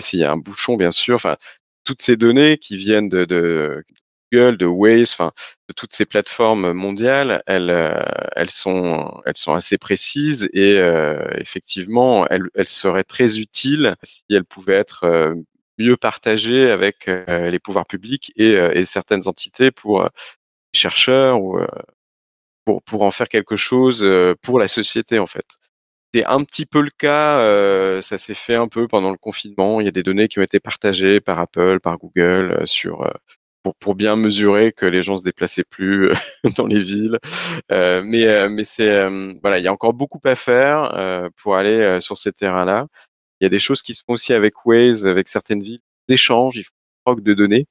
s'il 0.00 0.20
y 0.20 0.24
a 0.24 0.32
un 0.32 0.36
bouchon, 0.36 0.76
bien 0.76 0.90
sûr. 0.90 1.16
Enfin, 1.16 1.36
toutes 1.84 2.02
ces 2.02 2.16
données 2.16 2.58
qui 2.58 2.76
viennent 2.76 3.08
de, 3.08 3.84
Google, 4.32 4.56
de 4.56 4.66
Waze, 4.66 5.12
enfin, 5.12 5.32
de 5.68 5.74
toutes 5.74 5.92
ces 5.92 6.04
plateformes 6.04 6.72
mondiales, 6.72 7.42
elles, 7.46 7.70
euh, 7.70 8.44
sont, 8.48 9.22
assez 9.46 9.78
précises 9.78 10.48
et 10.52 10.78
euh, 10.78 11.22
effectivement, 11.36 12.26
elles, 12.28 12.48
seraient 12.64 13.04
très 13.04 13.38
utiles 13.38 13.96
si 14.02 14.24
elles 14.30 14.44
pouvaient 14.44 14.74
être 14.74 15.04
euh, 15.04 15.34
mieux 15.78 15.96
partagées 15.96 16.70
avec 16.70 17.08
euh, 17.08 17.50
les 17.50 17.58
pouvoirs 17.58 17.86
publics 17.86 18.32
et, 18.36 18.56
euh, 18.56 18.72
et 18.74 18.84
certaines 18.84 19.28
entités 19.28 19.70
pour 19.70 20.02
euh, 20.02 20.08
les 20.74 20.80
chercheurs 20.80 21.40
ou 21.42 21.58
euh, 21.58 21.66
pour, 22.64 22.82
pour 22.82 23.02
en 23.02 23.10
faire 23.10 23.28
quelque 23.28 23.56
chose 23.56 24.02
euh, 24.04 24.34
pour 24.42 24.58
la 24.58 24.68
société 24.68 25.18
en 25.18 25.26
fait. 25.26 25.46
C'est 26.14 26.24
un 26.26 26.44
petit 26.44 26.64
peu 26.64 26.80
le 26.80 26.90
cas, 26.90 27.40
euh, 27.40 28.00
ça 28.00 28.18
s'est 28.18 28.34
fait 28.34 28.54
un 28.54 28.68
peu 28.68 28.86
pendant 28.86 29.10
le 29.10 29.16
confinement. 29.16 29.80
Il 29.80 29.86
y 29.86 29.88
a 29.88 29.90
des 29.90 30.04
données 30.04 30.28
qui 30.28 30.38
ont 30.38 30.42
été 30.42 30.60
partagées 30.60 31.20
par 31.20 31.40
Apple, 31.40 31.80
par 31.80 31.98
Google 31.98 32.56
euh, 32.60 32.66
sur 32.66 33.02
euh, 33.02 33.10
pour, 33.64 33.74
pour 33.74 33.96
bien 33.96 34.14
mesurer 34.14 34.70
que 34.70 34.86
les 34.86 35.02
gens 35.02 35.16
se 35.16 35.24
déplaçaient 35.24 35.64
plus 35.64 36.12
dans 36.56 36.68
les 36.68 36.80
villes. 36.80 37.18
mais 37.68 38.48
mais 38.48 38.62
c'est 38.62 39.08
voilà, 39.42 39.58
il 39.58 39.64
y 39.64 39.68
a 39.68 39.72
encore 39.72 39.92
beaucoup 39.92 40.20
à 40.24 40.36
faire 40.36 41.30
pour 41.36 41.56
aller 41.56 42.00
sur 42.00 42.16
ces 42.16 42.30
terrains-là. 42.30 42.86
Il 43.40 43.44
y 43.44 43.46
a 43.46 43.50
des 43.50 43.58
choses 43.58 43.82
qui 43.82 43.94
se 43.94 44.02
font 44.06 44.14
aussi 44.14 44.32
avec 44.34 44.64
Waze, 44.66 45.06
avec 45.08 45.26
certaines 45.26 45.62
villes, 45.62 45.80
d'échanges, 46.08 46.56
ils 46.58 46.64
font 46.64 47.14
de 47.14 47.34
données, 47.34 47.66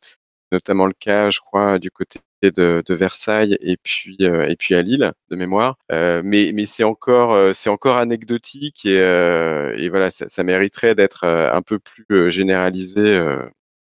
notamment 0.54 0.86
le 0.86 0.94
cas, 0.94 1.30
je 1.30 1.40
crois, 1.40 1.80
du 1.80 1.92
côté 1.92 2.20
de, 2.44 2.84
Versailles 2.90 3.58
et 3.62 3.78
puis 3.78 4.18
et 4.20 4.56
puis 4.58 4.76
à 4.76 4.82
Lille 4.82 5.12
de 5.30 5.36
mémoire. 5.36 5.78
mais 5.90 6.52
mais 6.54 6.66
c'est 6.66 6.84
encore 6.84 7.56
c'est 7.56 7.70
encore 7.70 7.98
anecdotique 7.98 8.86
et, 8.86 8.98
et 8.98 9.90
voilà, 9.90 10.10
ça 10.12 10.44
mériterait 10.44 10.96
d'être 10.96 11.26
un 11.26 11.62
peu 11.62 11.80
plus 11.80 12.32
généralisé 12.32 13.20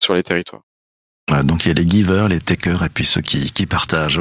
sur 0.00 0.14
les 0.14 0.22
territoires. 0.22 0.65
Donc 1.42 1.64
il 1.64 1.68
y 1.68 1.71
a 1.73 1.75
les 1.75 1.88
givers, 1.88 2.28
les 2.28 2.38
takers 2.38 2.85
et 2.85 2.88
puis 2.88 3.04
ceux 3.04 3.21
qui, 3.21 3.50
qui 3.50 3.66
partagent. 3.66 4.21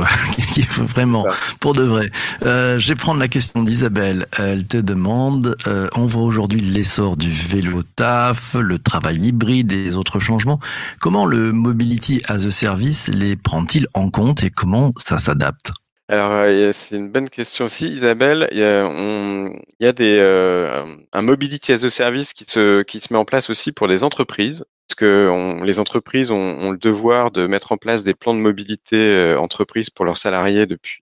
Faut 0.70 0.84
vraiment, 0.86 1.24
pour 1.60 1.74
de 1.74 1.84
vrai. 1.84 2.10
Euh, 2.44 2.80
je 2.80 2.88
vais 2.88 2.96
prendre 2.96 3.20
la 3.20 3.28
question 3.28 3.62
d'Isabelle. 3.62 4.26
Elle 4.40 4.66
te 4.66 4.78
demande, 4.78 5.56
euh, 5.68 5.88
on 5.96 6.08
voit 6.08 6.24
aujourd'hui 6.24 6.62
l'essor 6.62 7.16
du 7.16 7.30
vélo 7.30 7.84
taf, 7.96 8.56
le 8.56 8.80
travail 8.80 9.18
hybride 9.18 9.72
et 9.72 9.84
les 9.84 9.96
autres 9.96 10.20
changements. 10.20 10.60
Comment 11.00 11.28
le 11.28 11.52
Mobility 11.52 12.24
as 12.28 12.44
a 12.44 12.52
Service 12.52 13.08
les 13.10 13.36
prend-il 13.36 13.88
en 13.94 14.10
compte 14.10 14.44
et 14.44 14.50
comment 14.50 14.92
ça 14.98 15.20
s'adapte? 15.20 15.74
Alors, 16.08 16.32
euh, 16.34 16.72
c'est 16.72 16.98
une 16.98 17.10
bonne 17.10 17.30
question 17.30 17.66
aussi, 17.66 17.88
Isabelle. 17.88 18.48
Il 18.52 18.60
y 18.60 18.64
a, 18.64 18.86
on, 18.88 19.50
il 19.80 19.86
y 19.86 19.88
a 19.88 19.92
des, 19.92 20.18
euh, 20.20 20.86
un 21.14 21.22
mobility 21.24 21.72
as 21.72 21.84
a 21.84 21.90
service 21.90 22.34
qui 22.34 22.46
se, 22.46 22.84
qui 22.84 23.00
se 23.00 23.12
met 23.12 23.18
en 23.18 23.26
place 23.26 23.50
aussi 23.50 23.72
pour 23.72 23.88
les 23.88 24.04
entreprises, 24.04 24.66
parce 24.88 24.96
que 24.98 25.64
les 25.64 25.80
entreprises 25.80 26.32
ont, 26.32 26.72
le 26.72 26.78
devoir 26.78 27.32
de 27.32 27.48
mettre 27.48 27.72
en 27.72 27.78
place 27.78 28.04
des 28.04 28.14
plans 28.14 28.34
de 28.34 28.40
mobilité 28.40 28.98
euh, 28.98 29.40
entreprise 29.40 29.90
pour 29.90 30.06
leurs 30.06 30.18
salariés 30.18 30.68
depuis 30.68 31.02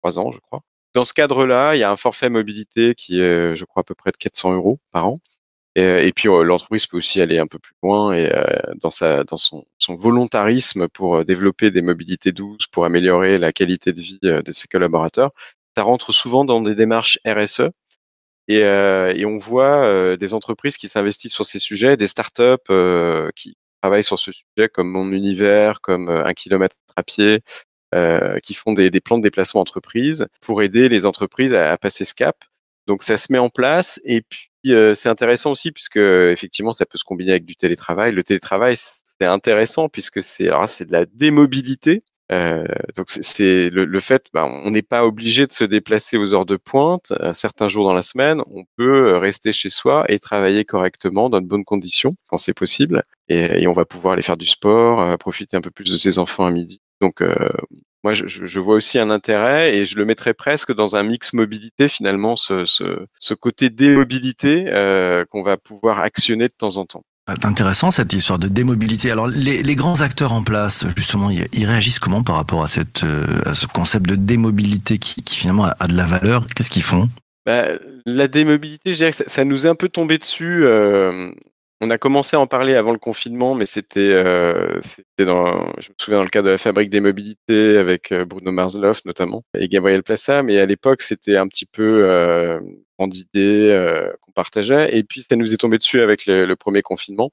trois 0.00 0.18
ans, 0.18 0.30
je 0.32 0.38
crois. 0.40 0.60
Dans 0.94 1.04
ce 1.04 1.12
cadre-là, 1.12 1.74
il 1.74 1.80
y 1.80 1.82
a 1.82 1.90
un 1.90 1.96
forfait 1.96 2.30
mobilité 2.30 2.94
qui 2.94 3.20
est, 3.20 3.56
je 3.56 3.64
crois, 3.64 3.80
à 3.80 3.84
peu 3.84 3.94
près 3.94 4.12
de 4.12 4.16
400 4.16 4.54
euros 4.54 4.78
par 4.92 5.08
an. 5.08 5.16
Et, 5.76 6.12
puis 6.14 6.28
l'entreprise 6.28 6.86
peut 6.86 6.98
aussi 6.98 7.20
aller 7.20 7.38
un 7.40 7.48
peu 7.48 7.58
plus 7.58 7.74
loin 7.82 8.12
et 8.12 8.30
dans 8.80 8.90
sa 8.90 9.24
dans 9.24 9.36
son 9.36 9.64
volontarisme 9.88 10.86
pour 10.86 11.24
développer 11.24 11.72
des 11.72 11.82
mobilités 11.82 12.30
douces, 12.30 12.68
pour 12.68 12.84
améliorer 12.84 13.38
la 13.38 13.52
qualité 13.52 13.92
de 13.92 14.00
vie 14.00 14.20
de 14.22 14.52
ses 14.52 14.68
collaborateurs. 14.68 15.32
Ça 15.76 15.82
rentre 15.82 16.12
souvent 16.12 16.44
dans 16.44 16.60
des 16.60 16.76
démarches 16.76 17.18
RSE. 17.26 17.70
Et, 18.48 18.60
et 18.60 19.24
on 19.24 19.38
voit 19.38 20.16
des 20.16 20.34
entreprises 20.34 20.76
qui 20.76 20.88
s'investissent 20.88 21.32
sur 21.32 21.46
ces 21.46 21.58
sujets, 21.58 21.96
des 21.96 22.06
startups 22.06 22.72
qui 23.34 23.56
travaillent 23.82 24.04
sur 24.04 24.18
ce 24.18 24.32
sujet 24.32 24.68
comme 24.68 24.90
Mon 24.90 25.12
Univers, 25.12 25.80
comme 25.80 26.08
Un 26.08 26.34
kilomètre 26.34 26.76
à 26.96 27.02
pied, 27.02 27.40
qui 28.42 28.54
font 28.54 28.74
des, 28.74 28.90
des, 28.90 29.00
plans 29.00 29.18
de 29.18 29.22
déplacement 29.22 29.60
entreprise 29.60 30.26
pour 30.42 30.62
aider 30.62 30.88
les 30.88 31.06
entreprises 31.06 31.54
à, 31.54 31.72
à 31.72 31.76
passer 31.78 32.04
ce 32.04 32.14
cap. 32.14 32.36
Donc 32.86 33.02
ça 33.02 33.16
se 33.16 33.32
met 33.32 33.38
en 33.38 33.48
place 33.48 34.00
et 34.04 34.20
puis 34.20 34.50
euh, 34.66 34.94
c'est 34.94 35.08
intéressant 35.08 35.50
aussi 35.50 35.72
puisque 35.72 35.96
effectivement 35.96 36.72
ça 36.72 36.86
peut 36.86 36.98
se 36.98 37.04
combiner 37.04 37.32
avec 37.32 37.44
du 37.44 37.56
télétravail. 37.56 38.12
Le 38.12 38.22
télétravail 38.22 38.76
c'est 38.76 39.26
intéressant 39.26 39.88
puisque 39.88 40.22
c'est 40.22 40.50
c'est 40.68 40.86
de 40.86 40.92
la 40.92 41.06
démobilité. 41.06 42.02
Euh, 42.32 42.64
donc 42.96 43.06
c'est 43.08 43.68
le, 43.70 43.84
le, 43.84 44.00
fait, 44.00 44.26
bah, 44.32 44.46
on 44.46 44.70
n'est 44.70 44.82
pas 44.82 45.04
obligé 45.04 45.46
de 45.46 45.52
se 45.52 45.64
déplacer 45.64 46.16
aux 46.16 46.34
heures 46.34 46.46
de 46.46 46.56
pointe. 46.56 47.12
Euh, 47.20 47.32
certains 47.32 47.68
jours 47.68 47.84
dans 47.84 47.92
la 47.94 48.02
semaine, 48.02 48.42
on 48.50 48.64
peut 48.76 49.16
rester 49.18 49.52
chez 49.52 49.70
soi 49.70 50.04
et 50.08 50.18
travailler 50.18 50.64
correctement 50.64 51.28
dans 51.28 51.40
de 51.40 51.46
bonnes 51.46 51.64
conditions 51.64 52.12
quand 52.28 52.38
c'est 52.38 52.54
possible. 52.54 53.02
Et, 53.28 53.62
et, 53.62 53.66
on 53.66 53.72
va 53.72 53.84
pouvoir 53.84 54.14
aller 54.14 54.22
faire 54.22 54.36
du 54.36 54.46
sport, 54.46 55.00
euh, 55.00 55.16
profiter 55.16 55.56
un 55.56 55.60
peu 55.60 55.70
plus 55.70 55.90
de 55.90 55.96
ses 55.96 56.18
enfants 56.18 56.46
à 56.46 56.50
midi. 56.50 56.80
Donc 57.00 57.22
moi, 58.04 58.12
je, 58.12 58.26
je, 58.26 58.60
vois 58.60 58.74
aussi 58.76 58.98
un 58.98 59.08
intérêt 59.08 59.74
et 59.74 59.86
je 59.86 59.96
le 59.96 60.04
mettrais 60.04 60.34
presque 60.34 60.74
dans 60.74 60.94
un 60.94 61.02
mix 61.02 61.32
mobilité 61.32 61.88
finalement, 61.88 62.36
ce, 62.36 62.66
ce, 62.66 63.06
ce 63.18 63.32
côté 63.32 63.70
démobilité 63.70 64.66
euh, 64.68 65.24
qu'on 65.24 65.42
va 65.42 65.56
pouvoir 65.56 66.00
actionner 66.00 66.48
de 66.48 66.52
temps 66.52 66.76
en 66.76 66.84
temps. 66.84 67.02
Intéressant 67.26 67.90
cette 67.90 68.12
histoire 68.12 68.38
de 68.38 68.48
démobilité. 68.48 69.10
Alors 69.10 69.28
les, 69.28 69.62
les, 69.62 69.74
grands 69.74 70.02
acteurs 70.02 70.32
en 70.32 70.42
place, 70.42 70.84
justement, 70.94 71.30
ils 71.30 71.64
réagissent 71.64 71.98
comment 71.98 72.22
par 72.22 72.36
rapport 72.36 72.62
à, 72.62 72.68
cette, 72.68 73.02
euh, 73.02 73.40
à 73.46 73.54
ce 73.54 73.66
concept 73.66 74.06
de 74.06 74.14
démobilité 74.14 74.98
qui, 74.98 75.22
qui 75.22 75.36
finalement 75.36 75.64
a 75.64 75.86
de 75.86 75.96
la 75.96 76.04
valeur? 76.04 76.46
Qu'est-ce 76.54 76.68
qu'ils 76.68 76.82
font? 76.82 77.08
Bah, 77.46 77.68
La 78.04 78.28
démobilité, 78.28 78.92
je 78.92 78.98
dirais 78.98 79.10
que 79.12 79.24
ça, 79.26 79.44
nous 79.44 79.66
est 79.66 79.70
un 79.70 79.74
peu 79.74 79.88
tombé 79.88 80.18
dessus. 80.18 80.66
Euh, 80.66 81.30
on 81.80 81.90
a 81.90 81.96
commencé 81.96 82.36
à 82.36 82.40
en 82.40 82.46
parler 82.46 82.74
avant 82.74 82.92
le 82.92 82.98
confinement, 82.98 83.54
mais 83.54 83.66
c'était, 83.66 84.00
euh, 84.00 84.80
c'était 84.82 85.24
dans, 85.24 85.72
je 85.80 85.88
me 85.90 85.94
souviens 85.98 86.18
dans 86.18 86.24
le 86.24 86.30
cadre 86.30 86.46
de 86.46 86.52
la 86.52 86.58
fabrique 86.58 86.90
des 86.90 87.00
mobilités 87.00 87.78
avec 87.78 88.12
euh, 88.12 88.24
Bruno 88.24 88.52
Marsloff 88.52 89.04
notamment 89.06 89.44
et 89.58 89.68
Gabriel 89.68 90.02
Plassa. 90.02 90.42
Mais 90.42 90.58
à 90.58 90.66
l'époque, 90.66 91.02
c'était 91.02 91.36
un 91.36 91.48
petit 91.48 91.66
peu 91.66 92.04
euh, 92.08 92.60
idée 93.12 93.68
euh, 93.70 94.10
partageait. 94.34 94.96
Et 94.96 95.04
puis, 95.04 95.22
ça 95.28 95.36
nous 95.36 95.52
est 95.52 95.56
tombé 95.56 95.78
dessus 95.78 96.00
avec 96.00 96.26
le, 96.26 96.54
premier 96.54 96.82
confinement. 96.82 97.30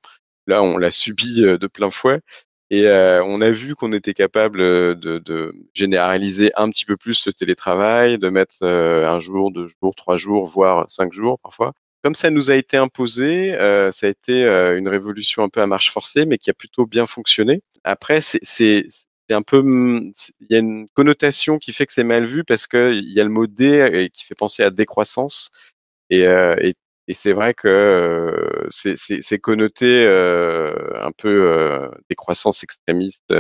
Là, 0.48 0.63
on 0.63 0.77
l'a 0.77 0.91
subi 0.91 1.43
euh, 1.43 1.58
de 1.58 1.67
plein 1.67 1.91
fouet. 1.91 2.22
Et 2.70 2.88
euh, 2.88 3.24
on 3.25 3.41
a 3.41 3.51
vu 3.51 3.75
qu'on 3.75 3.91
était 3.91 4.13
capable 4.13 4.60
de, 4.60 5.20
de, 5.20 5.53
généraliser 5.74 6.51
un 6.55 6.70
petit 6.70 6.86
peu 6.86 6.96
plus 6.96 7.25
le 7.25 7.34
télétravail, 7.34 8.17
de 8.17 8.29
mettre 8.29 8.63
un 8.65 9.20
jour, 9.20 9.51
deux 9.51 9.67
jours, 9.67 9.93
trois 9.96 10.17
jours, 10.17 10.46
voire 10.46 10.89
cinq 10.89 11.12
jours 11.12 11.38
parfois 11.39 11.74
comme 12.03 12.15
ça 12.15 12.29
nous 12.29 12.50
a 12.51 12.55
été 12.55 12.77
imposé, 12.77 13.53
euh, 13.53 13.91
ça 13.91 14.08
a 14.08 14.10
été 14.10 14.43
euh, 14.43 14.77
une 14.77 14.88
révolution 14.88 15.43
un 15.43 15.50
peu 15.50 15.62
à 15.62 15.67
marche 15.67 15.91
forcée, 15.91 16.25
mais 16.25 16.38
qui 16.38 16.50
a 16.50 16.53
plutôt 16.53 16.86
bien 16.86 17.05
fonctionné. 17.05 17.62
Après, 17.84 18.20
c'est 18.22 18.86
un 19.29 19.41
peu, 19.43 19.63
il 20.39 20.48
y 20.50 20.55
a 20.55 20.60
une 20.60 20.88
connotation 20.93 21.58
qui 21.58 21.74
fait 21.74 21.86
que 21.86 21.93
c'est 21.93 22.03
mal 22.03 22.25
vu 22.25 22.43
parce 22.43 22.67
que 22.67 22.91
il 22.93 23.13
y 23.13 23.22
a 23.22 23.24
le 23.24 23.29
mot 23.29 23.48
dé 23.48 23.79
euh, 23.79 24.08
qui 24.10 24.25
fait 24.25 24.36
penser 24.36 24.63
à 24.63 24.72
décroissance 24.72 25.51
euh, 26.13 26.55
et, 26.60 26.74
et 27.11 27.13
c'est 27.13 27.33
vrai 27.33 27.53
que 27.53 27.67
euh, 27.67 28.67
c'est 28.69 29.39
connoté 29.39 30.05
un 30.07 31.11
peu 31.17 31.89
décroissance 32.09 32.63
extrémiste 32.63 33.33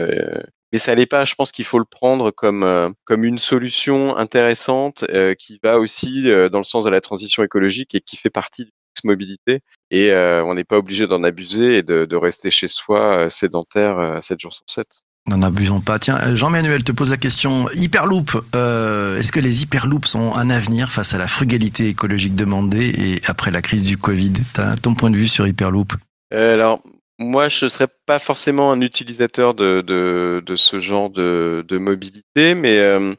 mais 0.71 0.79
ça 0.79 0.95
n'est 0.95 1.05
pas. 1.05 1.25
Je 1.25 1.35
pense 1.35 1.51
qu'il 1.51 1.65
faut 1.65 1.79
le 1.79 1.85
prendre 1.85 2.31
comme 2.31 2.63
euh, 2.63 2.89
comme 3.03 3.25
une 3.25 3.39
solution 3.39 4.15
intéressante 4.17 5.03
euh, 5.09 5.33
qui 5.35 5.59
va 5.63 5.79
aussi 5.79 6.29
euh, 6.29 6.49
dans 6.49 6.59
le 6.59 6.63
sens 6.63 6.85
de 6.85 6.89
la 6.89 7.01
transition 7.01 7.43
écologique 7.43 7.93
et 7.95 8.01
qui 8.01 8.15
fait 8.17 8.29
partie 8.29 8.65
du 8.65 8.71
mobilité. 9.03 9.61
Et 9.89 10.13
on 10.13 10.53
n'est 10.53 10.63
pas 10.63 10.77
obligé 10.77 11.07
d'en 11.07 11.23
abuser 11.23 11.77
et 11.77 11.83
de, 11.83 12.05
de, 12.05 12.15
rester 12.15 12.51
chez 12.51 12.67
soi 12.67 13.29
sédentaire 13.29 14.21
7 14.21 14.39
jours 14.39 14.53
sur 14.53 14.63
7. 14.67 15.01
N'en 15.27 15.41
abusons 15.43 15.81
pas. 15.81 15.99
Tiens, 15.99 16.35
Jean-Manuel 16.35 16.83
te 16.83 16.91
pose 16.91 17.09
la 17.09 17.17
question. 17.17 17.69
Hyperloop, 17.75 18.31
euh, 18.55 19.17
est-ce 19.17 19.31
que 19.31 19.39
les 19.39 19.61
hyperloops 19.61 20.15
ont 20.15 20.35
un 20.35 20.49
avenir 20.49 20.91
face 20.91 21.13
à 21.13 21.19
la 21.19 21.27
frugalité 21.27 21.87
écologique 21.87 22.33
demandée 22.33 22.87
et 22.87 23.21
après 23.27 23.51
la 23.51 23.61
crise 23.61 23.83
du 23.83 23.97
Covid? 23.97 24.33
T'as 24.53 24.75
ton 24.77 24.95
point 24.95 25.11
de 25.11 25.15
vue 25.17 25.27
sur 25.27 25.47
Hyperloop? 25.47 25.93
Euh, 26.33 26.55
Alors, 26.55 26.81
moi, 27.21 27.47
je 27.49 27.65
ne 27.65 27.69
serais 27.69 27.87
pas 28.05 28.19
forcément 28.19 28.71
un 28.71 28.81
utilisateur 28.81 29.53
de, 29.53 29.81
de, 29.81 30.55
ce 30.55 30.79
genre 30.79 31.09
de, 31.09 31.77
mobilité, 31.77 32.55
mais 32.55 32.79
euh, 32.79 33.13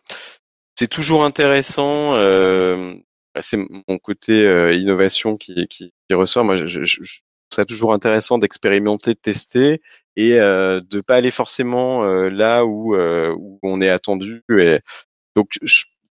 c'est 0.77 0.89
toujours 0.89 1.25
intéressant. 1.25 2.15
Euh, 2.17 2.95
c'est 3.41 3.59
mon 3.89 3.99
côté 3.99 4.45
euh, 4.45 4.75
innovation 4.75 5.37
qui, 5.37 5.67
qui, 5.69 5.93
ressort. 6.11 6.45
Moi, 6.45 6.57
je, 6.57 6.67
je, 6.67 7.21
ça 7.55 7.65
toujours 7.65 7.93
intéressant 7.93 8.39
d'expérimenter, 8.39 9.15
de 9.15 9.19
tester 9.19 9.81
et 10.17 10.41
euh, 10.41 10.81
de 10.91 11.01
pas 11.01 11.17
aller 11.17 11.31
forcément 11.31 12.05
euh, 12.05 12.29
là 12.29 12.65
où, 12.65 12.97
où 12.97 13.59
on 13.63 13.81
est 13.81 13.91
attendu. 13.91 14.43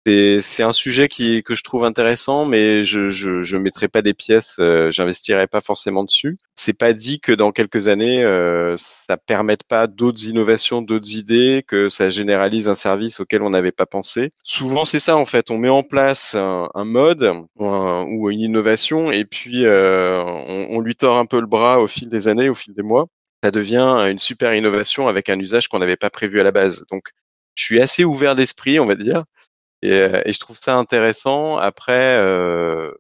C'est 0.07 0.63
un 0.63 0.73
sujet 0.73 1.09
qui 1.09 1.43
que 1.43 1.55
je 1.55 1.63
trouve 1.63 1.85
intéressant, 1.85 2.45
mais 2.45 2.83
je 2.83 3.09
je, 3.09 3.43
je 3.43 3.57
mettrai 3.57 3.89
pas 3.89 4.03
des 4.03 4.15
pièces, 4.15 4.57
euh, 4.59 4.91
j'investirai 4.91 5.47
pas 5.47 5.61
forcément 5.61 6.03
dessus. 6.05 6.39
C'est 6.57 6.77
pas 6.77 6.93
dit 6.93 7.21
que 7.21 7.33
dans 7.33 7.53
quelques 7.53 7.89
années 7.89 8.25
euh, 8.25 8.75
ça 8.79 9.17
permette 9.17 9.63
pas 9.65 9.87
d'autres 9.87 10.27
innovations, 10.27 10.83
d'autres 10.83 11.17
idées, 11.17 11.65
que 11.67 11.89
ça 11.89 12.11
généralise 12.11 12.69
un 12.69 12.75
service 12.75 13.21
auquel 13.21 13.43
on 13.43 13.51
n'avait 13.51 13.73
pas 13.73 13.87
pensé. 13.87 14.31
Souvent 14.43 14.85
c'est 14.85 15.01
ça 15.01 15.17
en 15.17 15.25
fait, 15.25 15.51
on 15.51 15.59
met 15.59 15.69
en 15.69 15.85
place 15.85 16.35
un, 16.35 16.69
un 16.75 16.85
mode 16.85 17.33
ou, 17.57 18.31
une 18.31 18.41
innovation 18.41 19.13
et 19.13 19.25
puis 19.25 19.65
euh, 19.65 20.23
on, 20.25 20.79
on 20.79 20.81
lui 20.81 20.97
tord 20.97 21.19
un 21.19 21.27
peu 21.27 21.41
le 21.41 21.47
bras 21.47 21.81
au 21.81 21.87
fil 21.87 22.09
des 22.09 22.29
années, 22.29 22.49
au 22.49 22.55
fil 22.55 22.75
des 22.75 22.83
mois. 22.83 23.07
Ça 23.45 23.51
devient 23.51 24.07
une 24.11 24.19
super 24.19 24.55
innovation 24.55 25.09
avec 25.09 25.29
un 25.29 25.39
usage 25.39 25.69
qu'on 25.69 25.81
n'avait 25.81 25.97
pas 25.97 26.11
prévu 26.11 26.41
à 26.41 26.45
la 26.45 26.53
base. 26.53 26.85
Donc 26.91 27.11
je 27.55 27.65
suis 27.65 27.81
assez 27.81 28.05
ouvert 28.05 28.35
d'esprit, 28.35 28.81
on 28.81 28.87
va 28.87 28.95
dire. 28.95 29.25
Et, 29.83 29.93
euh, 29.93 30.23
et, 30.25 30.33
je 30.33 30.41
trouve 30.41 30.59
ça 30.61 30.77
intéressant. 30.77 31.57
Après, 31.59 32.17
euh, 32.19 32.93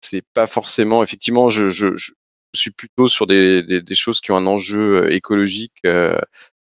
c'est 0.00 0.24
pas 0.34 0.46
forcément. 0.46 1.02
Effectivement, 1.02 1.48
je, 1.48 1.68
je, 1.68 1.96
je, 1.96 2.12
suis 2.54 2.70
plutôt 2.70 3.08
sur 3.08 3.26
des, 3.26 3.62
des, 3.62 3.82
des, 3.82 3.94
choses 3.94 4.20
qui 4.20 4.32
ont 4.32 4.36
un 4.36 4.46
enjeu 4.46 5.04
euh, 5.04 5.12
écologique 5.12 5.74
euh, 5.84 6.18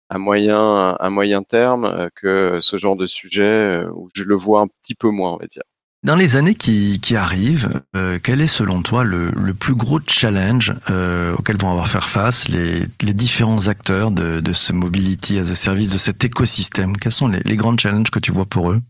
à 0.10 0.18
moyen 0.18 0.96
à 1.00 1.10
moyen 1.10 1.44
terme 1.44 2.10
que 2.16 2.60
ce 2.62 2.78
genre 2.78 2.96
de 2.98 3.06
sujet 3.06 3.86
où 3.94 4.10
je 4.16 4.24
le 4.24 4.36
vois 4.36 4.62
un 4.62 4.68
petit 4.68 4.96
peu 4.96 5.10
moins, 5.10 5.34
on 5.34 5.38
va 5.38 5.48
dire. 5.48 5.64
Dans 6.04 6.16
les 6.16 6.36
années 6.36 6.54
qui, 6.54 7.00
qui 7.02 7.16
arrivent, 7.16 7.82
euh, 7.96 8.20
quel 8.22 8.40
est 8.40 8.48
selon 8.48 8.84
toi 8.84 9.04
le, 9.04 9.32
le 9.32 9.54
plus 9.56 9.74
gros 9.74 10.00
challenge 10.06 10.74
euh, 10.92 11.36
auquel 11.36 11.58
vont 11.58 11.72
avoir 11.72 11.88
faire 11.90 12.08
face 12.08 12.48
les, 12.50 12.84
les 13.02 13.14
différents 13.14 13.68
acteurs 13.68 14.12
de, 14.12 14.40
de 14.40 14.54
ce 14.54 14.74
mobility 14.74 15.40
as 15.40 15.50
a 15.50 15.56
service, 15.56 15.90
de 15.90 15.98
cet 15.98 16.24
écosystème? 16.24 16.96
Quels 16.98 17.12
sont 17.12 17.28
les, 17.28 17.40
les 17.44 17.56
grands 17.56 17.76
challenges 17.76 18.12
que 18.12 18.20
tu 18.20 18.32
vois 18.32 18.46
pour 18.46 18.72
eux? 18.72 18.82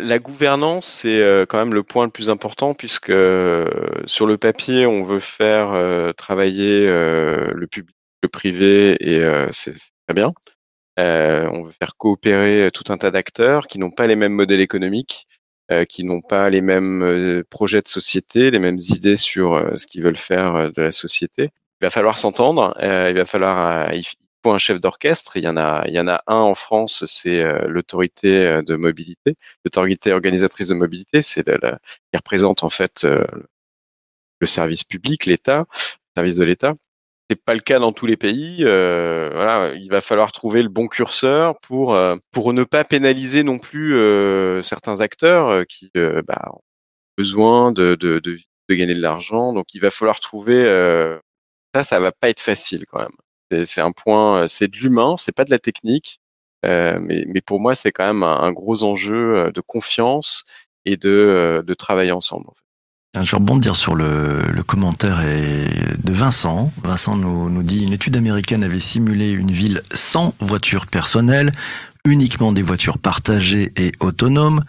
La 0.00 0.18
gouvernance, 0.18 0.86
c'est 0.86 1.20
euh, 1.20 1.46
quand 1.46 1.58
même 1.58 1.72
le 1.72 1.84
point 1.84 2.04
le 2.06 2.10
plus 2.10 2.28
important 2.28 2.74
puisque 2.74 3.10
euh, 3.10 3.66
sur 4.06 4.26
le 4.26 4.36
papier, 4.36 4.84
on 4.84 5.04
veut 5.04 5.20
faire 5.20 5.72
euh, 5.74 6.12
travailler 6.12 6.86
le 6.86 7.66
public, 7.70 7.94
le 8.22 8.28
privé 8.28 8.96
et 9.00 9.22
c'est 9.52 9.74
très 10.06 10.14
bien. 10.14 10.32
On 10.98 11.62
veut 11.62 11.72
faire 11.72 11.96
coopérer 11.96 12.70
tout 12.72 12.92
un 12.92 12.98
tas 12.98 13.12
d'acteurs 13.12 13.68
qui 13.68 13.78
n'ont 13.78 13.92
pas 13.92 14.08
les 14.08 14.16
mêmes 14.16 14.32
modèles 14.32 14.60
économiques, 14.60 15.26
qui 15.88 16.04
n'ont 16.04 16.20
pas 16.20 16.50
les 16.50 16.62
mêmes 16.62 17.44
projets 17.48 17.82
de 17.82 17.88
société, 17.88 18.50
les 18.50 18.58
mêmes 18.58 18.78
idées 18.78 19.16
sur 19.16 19.72
ce 19.76 19.86
qu'ils 19.86 20.02
veulent 20.02 20.16
faire 20.16 20.72
de 20.72 20.82
la 20.82 20.92
société. 20.92 21.50
Il 21.80 21.84
va 21.84 21.90
falloir 21.90 22.18
s'entendre. 22.18 22.74
il 22.80 23.14
va 23.14 23.24
falloir, 23.24 23.88
un 24.54 24.58
chef 24.58 24.80
d'orchestre. 24.80 25.36
Il 25.36 25.44
y 25.44 25.48
en 25.48 25.56
a, 25.56 25.84
il 25.86 25.94
y 25.94 26.00
en 26.00 26.08
a 26.08 26.22
un 26.26 26.36
en 26.36 26.54
France, 26.54 27.04
c'est 27.06 27.42
euh, 27.42 27.66
l'autorité 27.68 28.46
euh, 28.46 28.62
de 28.62 28.76
mobilité, 28.76 29.34
l'autorité 29.64 30.12
organisatrice 30.12 30.68
de 30.68 30.74
mobilité, 30.74 31.20
c'est 31.20 31.44
qui 31.44 32.16
représente 32.16 32.62
en 32.64 32.70
fait 32.70 33.04
euh, 33.04 33.24
le 34.40 34.46
service 34.46 34.84
public, 34.84 35.26
l'État, 35.26 35.66
le 35.70 36.20
service 36.20 36.36
de 36.36 36.44
l'État. 36.44 36.74
C'est 37.30 37.42
pas 37.42 37.54
le 37.54 37.60
cas 37.60 37.80
dans 37.80 37.92
tous 37.92 38.06
les 38.06 38.16
pays. 38.16 38.62
voilà, 38.62 39.72
il 39.74 39.90
va 39.90 40.00
falloir 40.00 40.30
trouver 40.30 40.62
le 40.62 40.68
bon 40.68 40.86
curseur 40.86 41.58
pour 41.58 41.98
pour 42.30 42.52
ne 42.52 42.62
pas 42.62 42.84
pénaliser 42.84 43.42
non 43.42 43.58
plus 43.58 43.98
certains 44.62 45.00
acteurs 45.00 45.66
qui 45.66 45.90
bah, 45.94 46.52
ont 46.52 46.60
besoin 47.18 47.72
de 47.72 47.96
de, 47.96 48.20
de 48.20 48.38
de 48.68 48.74
gagner 48.76 48.94
de 48.94 49.02
l'argent. 49.02 49.52
Donc 49.52 49.74
il 49.74 49.80
va 49.80 49.90
falloir 49.90 50.20
trouver 50.20 50.64
ça, 51.74 51.82
ça 51.82 52.00
va 52.00 52.12
pas 52.12 52.30
être 52.30 52.40
facile 52.40 52.86
quand 52.86 53.00
même. 53.00 53.16
C'est 53.50 53.80
un 53.80 53.92
point, 53.92 54.42
euh, 54.42 54.48
c'est 54.48 54.68
de 54.68 54.76
l'humain, 54.76 55.14
c'est 55.16 55.34
pas 55.34 55.44
de 55.44 55.50
la 55.50 55.58
technique, 55.58 56.20
euh, 56.64 56.98
mais 57.00 57.24
mais 57.28 57.40
pour 57.40 57.60
moi 57.60 57.74
c'est 57.74 57.92
quand 57.92 58.06
même 58.06 58.22
un, 58.22 58.52
gros 58.52 58.82
enjeu 58.82 59.36
euh, 59.36 59.52
de 59.52 59.60
confiance 59.60 60.44
et 60.84 60.96
de 60.96 61.08
euh, 61.08 61.62
de 61.62 61.74
travailler 61.74 62.12
ensemble. 62.12 62.46
En 62.48 62.52
fait. 62.52 63.24
Je 63.24 63.30
vais 63.30 63.36
rebondir 63.36 63.76
sur 63.76 63.94
le, 63.94 64.40
le 64.52 64.62
commentaire 64.62 65.22
de 65.22 66.12
Vincent. 66.12 66.70
Vincent 66.82 67.16
nous, 67.16 67.48
nous 67.48 67.62
dit 67.62 67.84
une 67.84 67.94
étude 67.94 68.14
américaine 68.16 68.62
avait 68.62 68.80
simulé 68.80 69.30
une 69.30 69.50
ville 69.50 69.80
sans 69.94 70.34
voiture 70.38 70.86
personnelle, 70.86 71.52
uniquement 72.06 72.52
des 72.52 72.62
voitures 72.62 72.98
partagées 72.98 73.72
et 73.76 73.92
autonomes, 74.00 74.62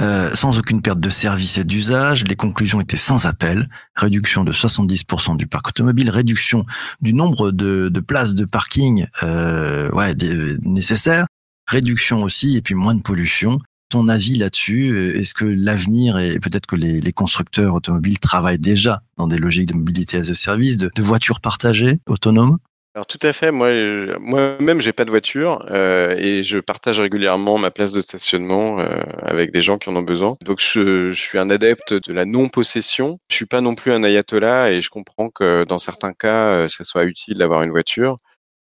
euh, 0.00 0.34
sans 0.34 0.58
aucune 0.58 0.82
perte 0.82 1.00
de 1.00 1.10
service 1.10 1.56
et 1.58 1.64
d'usage. 1.64 2.24
Les 2.24 2.36
conclusions 2.36 2.80
étaient 2.80 2.96
sans 2.96 3.26
appel. 3.26 3.68
Réduction 3.96 4.44
de 4.44 4.52
70% 4.52 5.36
du 5.36 5.46
parc 5.46 5.68
automobile, 5.68 6.10
réduction 6.10 6.66
du 7.00 7.14
nombre 7.14 7.50
de, 7.52 7.88
de 7.92 8.00
places 8.00 8.34
de 8.34 8.44
parking 8.44 9.06
euh, 9.22 9.90
ouais, 9.92 10.14
des- 10.14 10.56
nécessaires, 10.62 11.26
réduction 11.66 12.22
aussi 12.22 12.56
et 12.56 12.62
puis 12.62 12.74
moins 12.74 12.94
de 12.94 13.02
pollution 13.02 13.60
ton 13.90 14.08
avis 14.08 14.36
là-dessus 14.36 14.90
euh, 14.92 15.18
Est-ce 15.18 15.34
que 15.34 15.44
l'avenir 15.44 16.16
et 16.18 16.38
peut-être 16.38 16.66
que 16.66 16.76
les, 16.76 17.00
les 17.00 17.12
constructeurs 17.12 17.74
automobiles 17.74 18.20
travaillent 18.20 18.58
déjà 18.58 19.02
dans 19.18 19.26
des 19.26 19.36
logiques 19.36 19.66
de 19.66 19.74
mobilité 19.74 20.16
as 20.18 20.30
a 20.30 20.34
service, 20.34 20.76
de, 20.76 20.90
de 20.94 21.02
voitures 21.02 21.40
partagées, 21.40 21.98
autonomes? 22.06 22.58
Alors 22.94 23.06
tout 23.06 23.18
à 23.22 23.32
fait. 23.32 23.52
Moi, 23.52 23.70
moi-même, 24.18 24.80
j'ai 24.80 24.92
pas 24.92 25.04
de 25.04 25.10
voiture 25.10 25.64
euh, 25.70 26.14
et 26.18 26.42
je 26.42 26.58
partage 26.58 26.98
régulièrement 26.98 27.56
ma 27.56 27.70
place 27.70 27.92
de 27.92 28.00
stationnement 28.00 28.80
euh, 28.80 29.00
avec 29.22 29.52
des 29.52 29.60
gens 29.60 29.78
qui 29.78 29.88
en 29.90 29.96
ont 29.96 30.02
besoin. 30.02 30.36
Donc, 30.44 30.60
je, 30.60 31.10
je 31.10 31.20
suis 31.20 31.38
un 31.38 31.50
adepte 31.50 31.94
de 31.94 32.12
la 32.12 32.24
non-possession. 32.24 33.20
Je 33.30 33.36
suis 33.36 33.46
pas 33.46 33.60
non 33.60 33.76
plus 33.76 33.92
un 33.92 34.02
ayatollah 34.02 34.72
et 34.72 34.80
je 34.80 34.90
comprends 34.90 35.30
que 35.30 35.64
dans 35.64 35.78
certains 35.78 36.12
cas, 36.12 36.52
euh, 36.64 36.68
ça 36.68 36.82
soit 36.82 37.04
utile 37.04 37.38
d'avoir 37.38 37.62
une 37.62 37.70
voiture. 37.70 38.16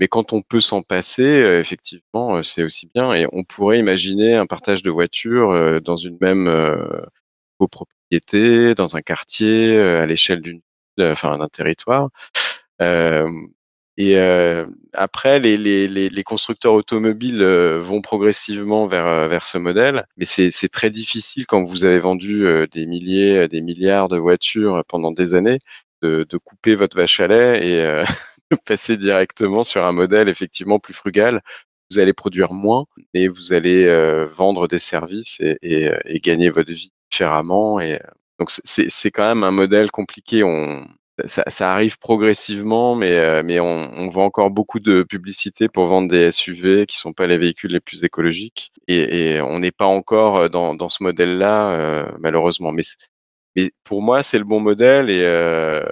Mais 0.01 0.09
quand 0.09 0.33
on 0.33 0.43
peut 0.43 0.61
s'en 0.61 0.83
passer, 0.83 1.43
euh, 1.43 1.61
effectivement, 1.61 2.37
euh, 2.39 2.43
c'est 2.43 2.65
aussi 2.65 2.89
bien. 2.95 3.15
Et 3.15 3.27
on 3.33 3.45
pourrait 3.45 3.79
imaginer 3.81 4.37
un 4.37 4.47
partage 4.47 4.83
de 4.83 4.91
voitures 4.91 5.53
euh, 5.53 5.81
dans 5.81 5.97
une 5.97 6.19
même 6.21 6.49
copropriété, 7.59 8.75
dans 8.75 8.97
un 8.97 9.03
quartier, 9.03 9.79
à 9.81 10.07
l'échelle 10.07 10.41
d'une, 10.41 10.61
enfin, 11.01 11.39
d'un 11.39 11.49
territoire. 11.49 12.09
Euh, 12.83 13.29
et 14.01 14.17
euh, 14.17 14.65
après, 14.93 15.41
les, 15.41 15.57
les, 15.57 15.89
les, 15.89 16.23
constructeurs 16.23 16.75
automobiles 16.75 17.43
euh, 17.43 17.81
vont 17.81 18.01
progressivement 18.01 18.87
vers, 18.87 19.07
euh, 19.09 19.27
vers 19.27 19.45
ce 19.45 19.59
modèle, 19.59 20.07
mais 20.17 20.25
c'est 20.25 20.69
très 20.69 20.89
difficile 20.89 21.47
quand 21.47 21.65
vous 21.65 21.85
avez 21.85 21.99
vendu 21.99 22.47
euh, 22.47 22.69
des 22.69 22.87
milliers, 22.87 23.49
des 23.49 23.61
milliards 23.61 24.07
de 24.09 24.17
voitures 24.17 24.85
pendant 24.87 25.11
des 25.11 25.35
années, 25.35 25.59
de, 26.03 26.25
de 26.29 26.37
couper 26.39 26.77
votre 26.77 26.97
vache 26.97 27.19
à 27.19 27.27
lait 27.27 27.67
et 27.67 27.81
euh, 27.83 28.05
passer 28.67 28.97
directement 28.97 29.65
sur 29.65 29.85
un 29.85 29.93
modèle 29.93 30.29
effectivement 30.29 30.79
plus 30.79 30.95
frugal. 30.95 31.41
Vous 31.91 31.99
allez 31.99 32.13
produire 32.13 32.53
moins, 32.53 32.85
et 33.15 33.27
vous 33.27 33.53
allez 33.53 33.87
euh, 33.87 34.27
vendre 34.27 34.69
des 34.69 34.79
services 34.79 35.41
et, 35.41 35.59
et, 35.63 35.91
et 36.05 36.21
gagner 36.21 36.51
votre 36.51 36.71
vie 36.73 36.93
différemment. 37.11 37.81
Et 37.81 37.99
donc 38.39 38.51
c'est 38.53 38.91
c'est 38.91 39.11
quand 39.11 39.27
même 39.27 39.43
un 39.43 39.51
modèle 39.51 39.91
compliqué. 39.91 40.45
Ça, 41.27 41.45
ça 41.49 41.73
arrive 41.73 41.99
progressivement, 41.99 42.95
mais, 42.95 43.13
euh, 43.13 43.43
mais 43.45 43.61
on, 43.61 43.67
on 43.67 44.09
vend 44.09 44.25
encore 44.25 44.51
beaucoup 44.51 44.81
de 44.81 45.03
publicité 45.03 45.69
pour 45.69 45.87
vendre 45.87 46.09
des 46.09 46.31
SUV 46.31 46.87
qui 46.87 46.97
sont 46.97 47.13
pas 47.13 47.27
les 47.27 47.39
véhicules 47.39 47.73
les 47.73 47.81
plus 47.81 48.05
écologiques. 48.05 48.71
Et, 48.89 49.35
et 49.35 49.41
on 49.41 49.59
n'est 49.59 49.73
pas 49.73 49.87
encore 49.87 50.51
dans, 50.51 50.75
dans 50.75 50.89
ce 50.89 51.03
modèle-là, 51.03 51.71
euh, 51.71 52.11
malheureusement. 52.21 52.73
Mais, 52.73 52.83
mais 53.57 53.71
pour 53.85 54.03
moi, 54.03 54.23
c'est 54.23 54.39
le 54.39 54.45
bon 54.45 54.61
modèle. 54.61 55.11
Et 55.11 55.23
euh, 55.25 55.83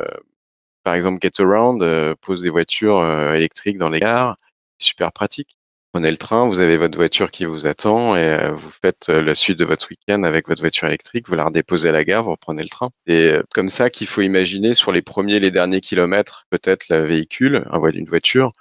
par 0.84 0.94
exemple, 0.94 1.18
GetAround 1.20 1.82
euh, 1.82 2.14
pose 2.20 2.42
des 2.42 2.50
voitures 2.50 2.98
euh, 3.00 3.34
électriques 3.34 3.78
dans 3.78 3.90
les 3.90 4.00
gares. 4.00 4.36
Super 4.78 5.12
pratique. 5.12 5.56
Prenez 5.96 6.10
le 6.10 6.18
train, 6.18 6.46
vous 6.46 6.60
avez 6.60 6.76
votre 6.76 6.98
voiture 6.98 7.30
qui 7.30 7.46
vous 7.46 7.64
attend 7.66 8.16
et 8.16 8.20
euh, 8.20 8.52
vous 8.52 8.68
faites 8.68 9.08
euh, 9.08 9.22
la 9.22 9.34
suite 9.34 9.58
de 9.58 9.64
votre 9.64 9.88
week-end 9.88 10.24
avec 10.24 10.46
votre 10.46 10.60
voiture 10.60 10.86
électrique, 10.86 11.26
vous 11.26 11.36
la 11.36 11.46
redéposez 11.46 11.88
à 11.88 11.92
la 11.92 12.04
gare, 12.04 12.22
vous 12.22 12.32
reprenez 12.32 12.62
le 12.62 12.68
train. 12.68 12.90
C'est 13.06 13.32
euh, 13.32 13.42
comme 13.54 13.70
ça 13.70 13.88
qu'il 13.88 14.06
faut 14.06 14.20
imaginer 14.20 14.74
sur 14.74 14.92
les 14.92 15.00
premiers, 15.00 15.40
les 15.40 15.50
derniers 15.50 15.80
kilomètres, 15.80 16.44
peut-être 16.50 16.90
le 16.90 17.06
véhicule, 17.06 17.64
un 17.70 17.78
vo- 17.78 17.88
une 17.88 18.04
voiture. 18.04 18.52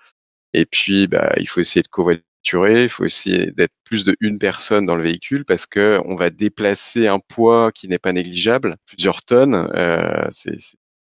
Et 0.53 0.65
puis, 0.65 1.07
bah, 1.07 1.33
il 1.35 1.45
faut 1.49 1.59
essayer 1.59 1.83
de 1.83 1.89
covoiturer, 1.89 2.83
il 2.83 2.89
faut 2.89 3.03
essayer 3.03 3.51
d'être 3.51 3.73
plus 3.83 4.05
de 4.05 4.15
une 4.21 4.39
personne 4.39 4.85
dans 4.85 4.95
le 4.95 5.03
véhicule 5.03 5.43
parce 5.43 5.65
que 5.65 5.99
on 6.05 6.15
va 6.15 6.29
déplacer 6.29 7.07
un 7.07 7.19
poids 7.19 7.73
qui 7.73 7.89
n'est 7.89 7.99
pas 7.99 8.13
négligeable, 8.13 8.77
plusieurs 8.85 9.23
tonnes. 9.23 9.69
Euh, 9.75 10.25
c'est, 10.31 10.55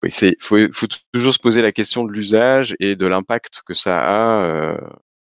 c'est, 0.08 0.36
faut, 0.42 0.58
faut 0.74 0.88
toujours 1.14 1.34
se 1.36 1.40
poser 1.40 1.62
la 1.62 1.72
question 1.72 2.04
de 2.04 2.12
l'usage 2.12 2.76
et 2.80 2.96
de 2.96 3.06
l'impact 3.06 3.62
que 3.64 3.76
ça 3.76 4.00
a 4.00 4.76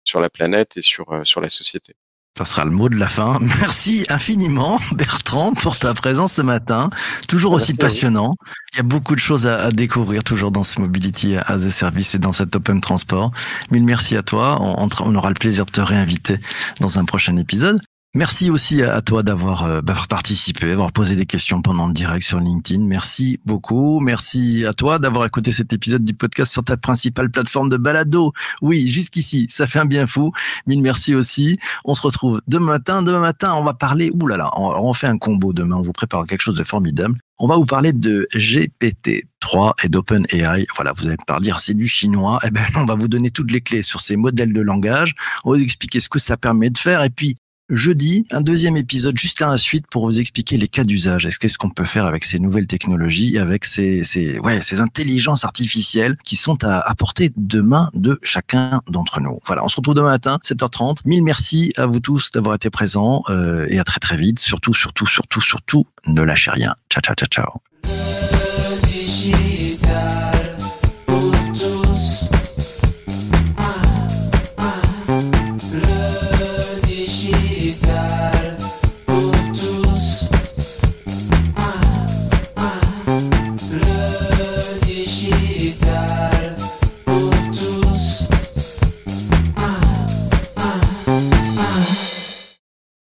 sur 0.10 0.20
la 0.20 0.30
planète 0.30 0.76
et 0.78 0.82
sur, 0.82 1.12
euh, 1.12 1.24
sur 1.24 1.40
la 1.42 1.50
société. 1.50 1.94
Ça 2.38 2.46
sera 2.46 2.64
le 2.64 2.72
mot 2.72 2.88
de 2.88 2.96
la 2.96 3.08
fin. 3.08 3.38
Merci 3.60 4.06
infiniment, 4.10 4.80
Bertrand, 4.94 5.54
pour 5.54 5.78
ta 5.78 5.94
présence 5.94 6.34
ce 6.34 6.42
matin. 6.42 6.90
Toujours 7.28 7.52
aussi 7.54 7.74
Merci 7.74 7.78
passionnant. 7.80 8.34
Il 8.74 8.78
y 8.78 8.80
a 8.80 8.84
beaucoup 8.84 9.14
de 9.16 9.20
choses 9.20 9.46
à, 9.46 9.56
à 9.66 9.72
découvrir 9.72 10.24
toujours 10.24 10.52
dans 10.52 10.64
ce 10.64 10.80
Mobility 10.80 11.36
as 11.36 11.66
a 11.66 11.72
Service 11.72 12.16
et 12.16 12.20
dans 12.20 12.32
cet 12.32 12.56
Open 12.56 12.80
Transport. 12.82 13.32
Mille 13.72 13.84
merci 13.84 14.16
à 14.16 14.24
toi. 14.24 14.58
On- 14.62 14.88
on 15.02 15.16
aura 15.16 15.30
le 15.30 15.36
plaisir 15.36 15.66
de 15.66 15.72
te 15.72 15.82
réinviter 15.82 16.40
dans 16.80 16.98
un 16.98 17.04
prochain 17.06 17.36
épisode. 17.36 17.82
Merci 18.16 18.50
aussi 18.50 18.82
à 18.82 19.04
toi 19.04 19.22
d'avoir 19.22 19.66
euh, 19.66 19.82
d'avoir 19.82 20.08
participé, 20.08 20.66
d'avoir 20.66 20.92
posé 20.92 21.16
des 21.16 21.28
questions 21.28 21.62
pendant 21.62 21.86
le 21.86 21.94
direct 21.94 22.26
sur 22.26 22.40
LinkedIn. 22.40 22.84
Merci 22.84 23.40
beaucoup. 23.46 24.00
Merci 24.00 24.66
à 24.66 24.74
toi 24.74 24.98
d'avoir 24.98 25.28
écouté 25.28 25.52
cet 25.52 25.74
épisode 25.74 26.04
du 26.04 26.16
podcast 26.16 26.52
sur 26.52 26.64
ta 26.64 26.76
principale 26.76 27.30
plateforme 27.30 27.70
de 27.70 27.78
balado. 27.78 28.34
Oui, 28.64 28.90
jusqu'ici, 28.90 29.46
ça 29.48 29.68
fait 29.68 29.78
un 29.78 29.86
bien 29.86 30.08
fou. 30.08 30.32
Mille 30.66 30.82
merci 30.82 31.14
aussi. 31.14 31.60
On 31.86 31.94
se 31.94 32.02
retrouve 32.02 32.42
demain 32.48 32.72
matin. 32.72 33.04
Demain 33.04 33.20
matin, 33.20 33.54
on 33.54 33.64
va 33.64 33.76
parler. 33.76 34.10
Ouh 34.20 34.26
là 34.26 34.38
là, 34.38 34.50
on, 34.58 34.70
on 34.70 34.94
fait 34.94 35.06
un 35.06 35.20
combo 35.20 35.54
demain. 35.54 35.76
On 35.76 35.84
vous 35.84 35.94
prépare 35.94 36.26
quelque 36.26 36.42
chose 36.42 36.58
de 36.58 36.64
formidable. 36.64 37.20
On 37.38 37.46
va 37.46 37.58
vous 37.58 37.66
parler 37.66 37.94
de 37.94 38.28
GPT-3 38.34 39.74
et 39.84 39.88
d'OpenAI. 39.88 40.66
Voilà, 40.76 40.94
vous 40.94 41.06
allez 41.06 41.12
me 41.12 41.26
parler, 41.28 41.54
c'est 41.60 41.76
du 41.76 41.88
chinois. 41.88 42.40
Eh 42.44 42.50
ben, 42.50 42.66
on 42.76 42.86
va 42.86 42.96
vous 42.96 43.08
donner 43.08 43.30
toutes 43.30 43.52
les 43.52 43.62
clés 43.62 43.84
sur 43.84 44.00
ces 44.02 44.18
modèles 44.18 44.52
de 44.52 44.62
langage. 44.62 45.14
On 45.44 45.52
va 45.52 45.58
vous 45.58 45.64
expliquer 45.64 46.00
ce 46.00 46.10
que 46.10 46.18
ça 46.18 46.38
permet 46.38 46.72
de 46.72 46.78
faire. 46.80 47.04
Et 47.04 47.12
puis, 47.12 47.38
jeudi, 47.70 48.26
un 48.32 48.42
deuxième 48.42 48.78
épisode 48.78 49.18
juste 49.18 49.42
à 49.42 49.50
la 49.50 49.58
suite 49.58 49.86
pour 49.88 50.06
vous 50.06 50.20
expliquer 50.20 50.58
les 50.58 50.68
cas 50.68 50.84
d'usage. 50.84 51.26
Est-ce 51.26 51.40
qu'est-ce 51.40 51.58
qu'on 51.58 51.70
peut 51.70 51.86
faire 51.86 52.06
avec 52.06 52.26
ces 52.26 52.40
nouvelles 52.40 52.68
technologies, 52.68 53.38
avec 53.38 53.66
ces, 53.66 54.04
ces, 54.04 54.40
ouais, 54.40 54.62
ces 54.62 54.82
intelligences 54.82 55.46
artificielles 55.46 56.18
qui 56.24 56.36
sont 56.36 56.64
à, 56.64 56.80
à 56.80 56.96
portée 56.96 57.32
de 57.36 57.62
main 57.62 57.90
de 57.94 58.20
chacun 58.24 58.82
d'entre 58.90 59.22
nous. 59.22 59.40
Voilà, 59.46 59.64
on 59.64 59.68
se 59.68 59.76
retrouve 59.78 59.96
demain 59.96 60.10
matin, 60.10 60.40
7h30. 60.44 61.02
Mille 61.06 61.24
merci 61.24 61.74
à 61.78 61.86
vous 61.86 62.00
tous 62.00 62.32
d'avoir 62.32 62.56
été 62.56 62.70
présents 62.70 63.24
euh, 63.30 63.68
et 63.70 63.80
à 63.80 63.84
très 63.84 64.00
très 64.00 64.18
vite. 64.18 64.40
Surtout, 64.40 64.74
surtout, 64.74 65.06
surtout, 65.06 65.42
surtout, 65.42 65.86
ne 66.08 66.22
lâchez 66.22 66.52
rien. 66.52 66.76
Ciao, 66.90 67.02
ciao, 67.02 67.16
ciao, 67.16 67.28
ciao. 67.28 68.39